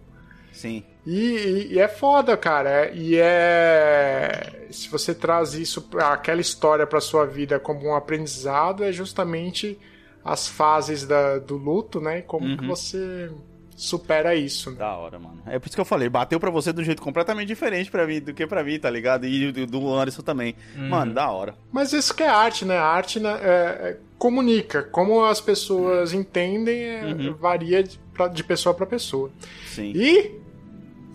[0.51, 0.83] Sim.
[1.05, 2.69] E, e- e é foda, cara.
[2.69, 4.67] é- E é.
[4.71, 9.77] Se você traz isso, aquela história pra sua vida como um aprendizado, é justamente
[10.23, 12.19] as fases da- do luto, né?
[12.19, 12.57] E como Uhum.
[12.57, 13.29] que você
[13.77, 14.71] supera isso.
[14.71, 14.77] Né?
[14.77, 15.41] Da hora, mano.
[15.45, 18.05] É por isso que eu falei, bateu pra você de um jeito completamente diferente pra
[18.07, 19.25] mim do que pra mim, tá ligado?
[19.25, 20.55] E do, do Anderson também.
[20.75, 21.55] Mano, da hora.
[21.71, 22.77] Mas isso que é arte, né?
[22.77, 24.83] A arte né, é- é- comunica.
[24.83, 27.33] Como as pessoas entendem é- Uhum.
[27.33, 29.29] varia de, pra- de pessoa pra pessoa.
[29.67, 29.91] Sim.
[29.95, 30.39] E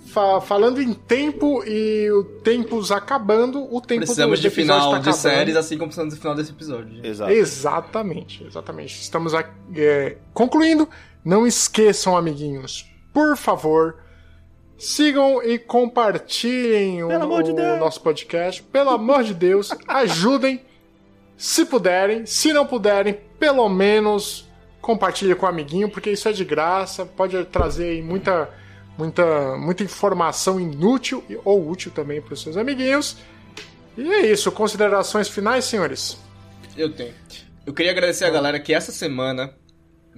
[0.07, 4.91] fa- falando em tempo e o tempos acabando, o tempo Precisamos do, de do final
[4.93, 7.05] tá de séries, assim como precisamos do final desse episódio.
[7.05, 7.31] Exato.
[7.33, 9.01] Exatamente, exatamente.
[9.01, 10.89] Estamos aqui, é, concluindo.
[11.25, 14.03] Não esqueçam, amiguinhos, por favor,
[14.79, 18.63] sigam e compartilhem o, Pelo amor de o nosso podcast.
[18.63, 20.65] Pelo amor de Deus, ajudem
[21.37, 22.27] se puderem.
[22.27, 24.47] Se não puderem, pelo menos
[24.81, 27.05] compartilhe com o amiguinho, porque isso é de graça.
[27.05, 28.49] Pode trazer aí muita,
[28.97, 33.17] muita, muita informação inútil ou útil também para os seus amiguinhos.
[33.97, 34.51] E é isso.
[34.53, 36.19] Considerações finais, senhores?
[36.77, 37.15] Eu tenho.
[37.67, 39.53] Eu queria agradecer a galera que essa semana,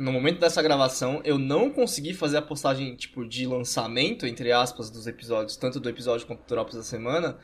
[0.00, 4.88] no momento dessa gravação, eu não consegui fazer a postagem, tipo, de lançamento, entre aspas,
[4.88, 7.38] dos episódios, tanto do episódio quanto do Drops da semana.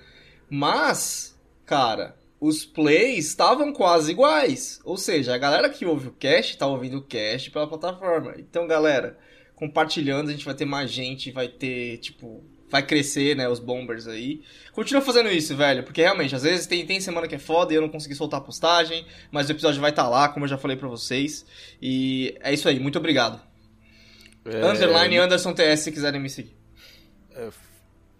[0.49, 4.81] Mas, cara, os plays estavam quase iguais.
[4.85, 8.35] Ou seja, a galera que ouve o cast tá ouvindo o cast pela plataforma.
[8.39, 9.19] Então, galera,
[9.55, 14.07] compartilhando, a gente vai ter mais gente, vai ter, tipo, vai crescer, né, os bombers
[14.07, 14.43] aí.
[14.73, 17.77] Continua fazendo isso, velho, porque realmente, às vezes tem, tem semana que é foda e
[17.77, 20.59] eu não consegui soltar a postagem, mas o episódio vai estar lá, como eu já
[20.59, 21.47] falei pra vocês.
[21.81, 23.41] E é isso aí, muito obrigado.
[24.45, 26.57] É, Underline Anderson TS se quiserem me seguir.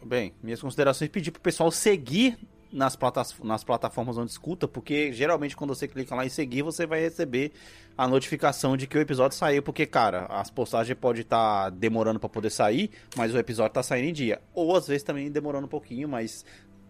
[0.05, 2.37] Bem, minhas considerações pedir pro pessoal seguir
[2.73, 6.87] nas, platas, nas plataformas onde escuta, porque geralmente quando você clica lá em seguir, você
[6.87, 7.53] vai receber
[7.97, 12.29] a notificação de que o episódio saiu, porque, cara, as postagens podem estar demorando pra
[12.29, 14.41] poder sair, mas o episódio tá saindo em dia.
[14.55, 16.45] Ou às vezes também demorando um pouquinho, mas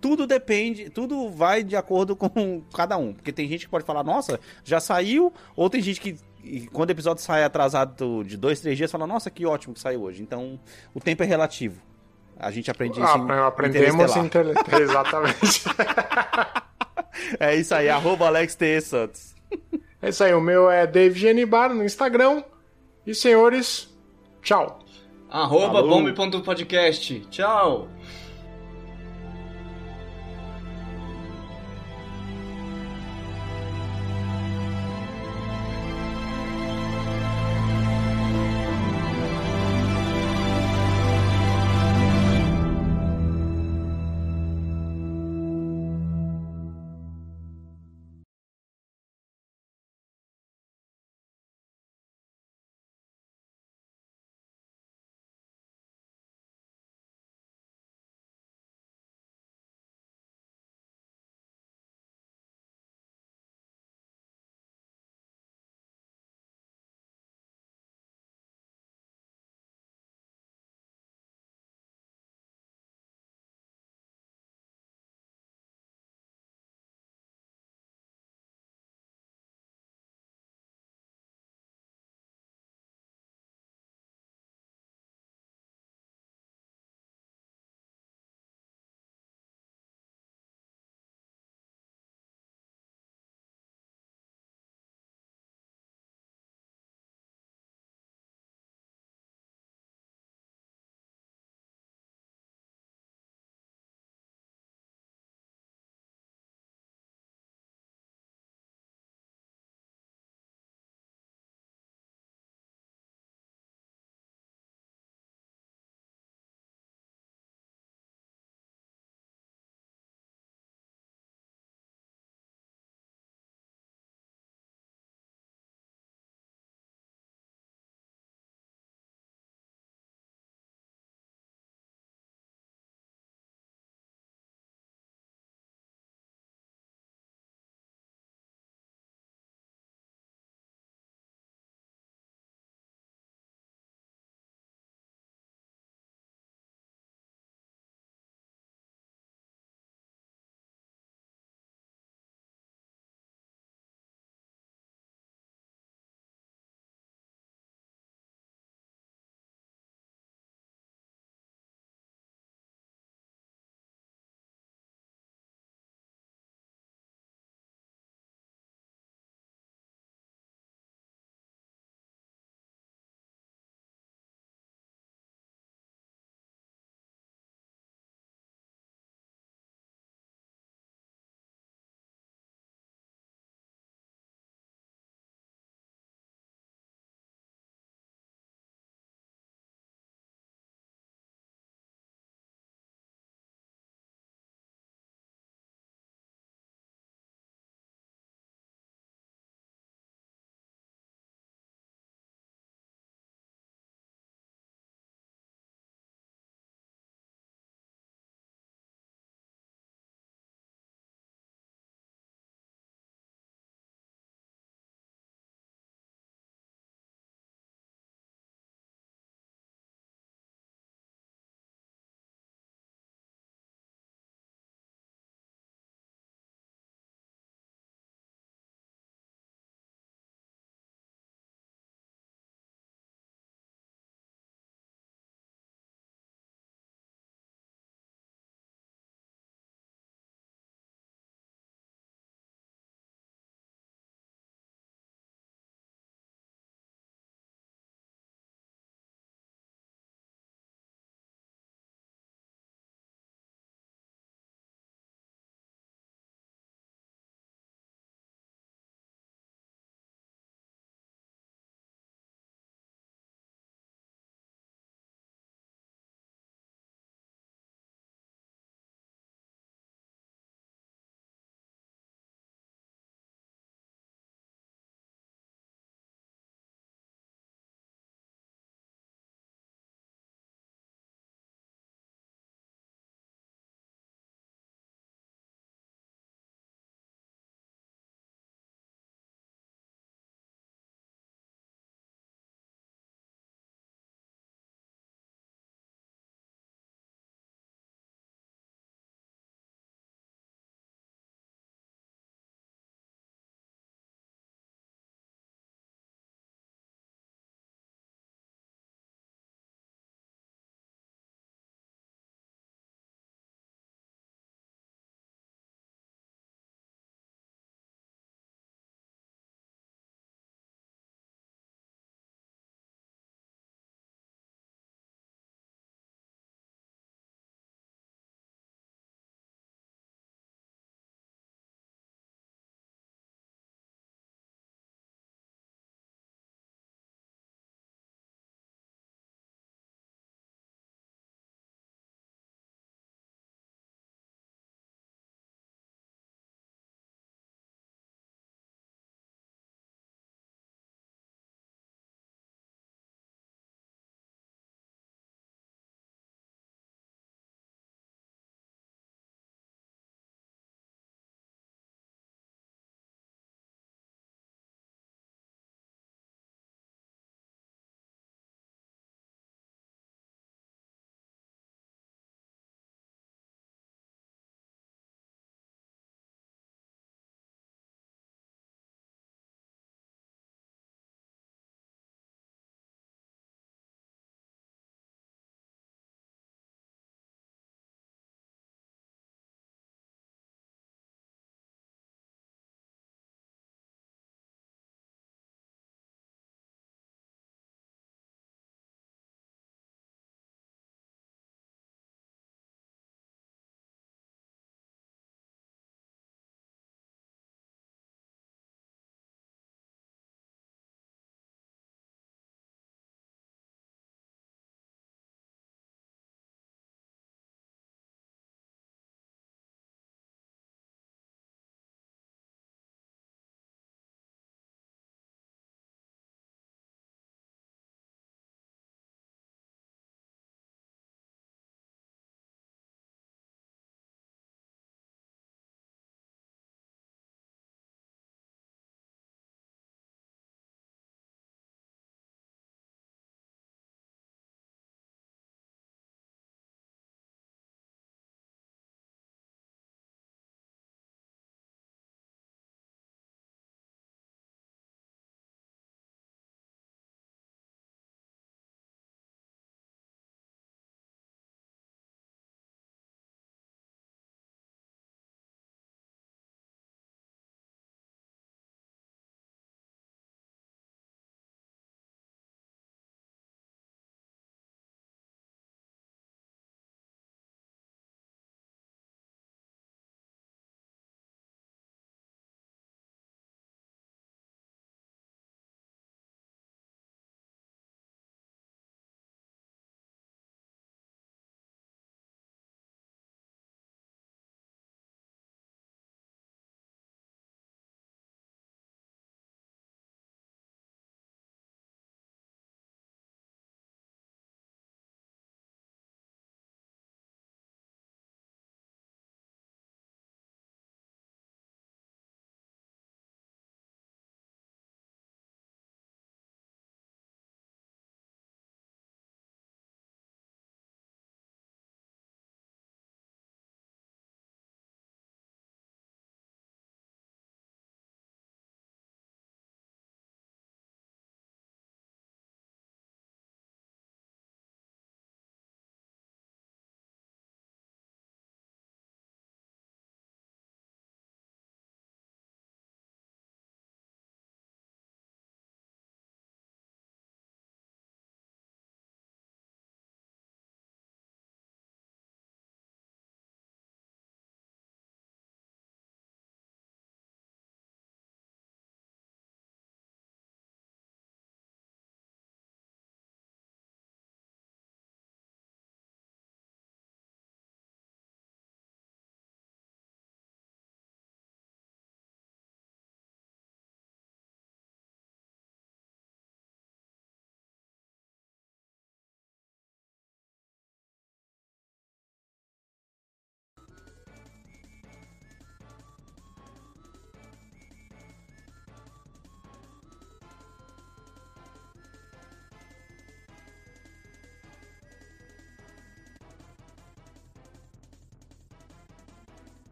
[0.00, 3.12] tudo depende, tudo vai de acordo com cada um.
[3.14, 6.16] Porque tem gente que pode falar, nossa, já saiu, ou tem gente que.
[6.72, 10.02] Quando o episódio sai atrasado de dois, três dias, fala, nossa, que ótimo que saiu
[10.02, 10.22] hoje.
[10.22, 10.58] Então,
[10.92, 11.80] o tempo é relativo.
[12.42, 13.18] A gente aprende isso.
[13.18, 14.26] em Ah, aprendemos Interestelar.
[14.26, 14.54] inter...
[14.80, 15.64] Exatamente.
[17.38, 18.80] É isso aí, arroba Alex T.
[18.80, 19.34] Santos.
[20.00, 22.42] é isso aí, o meu é Dave Genibar no Instagram.
[23.06, 23.88] E senhores,
[24.42, 24.80] tchau.
[25.30, 27.20] Arroba bombe.podcast.
[27.30, 27.88] Tchau!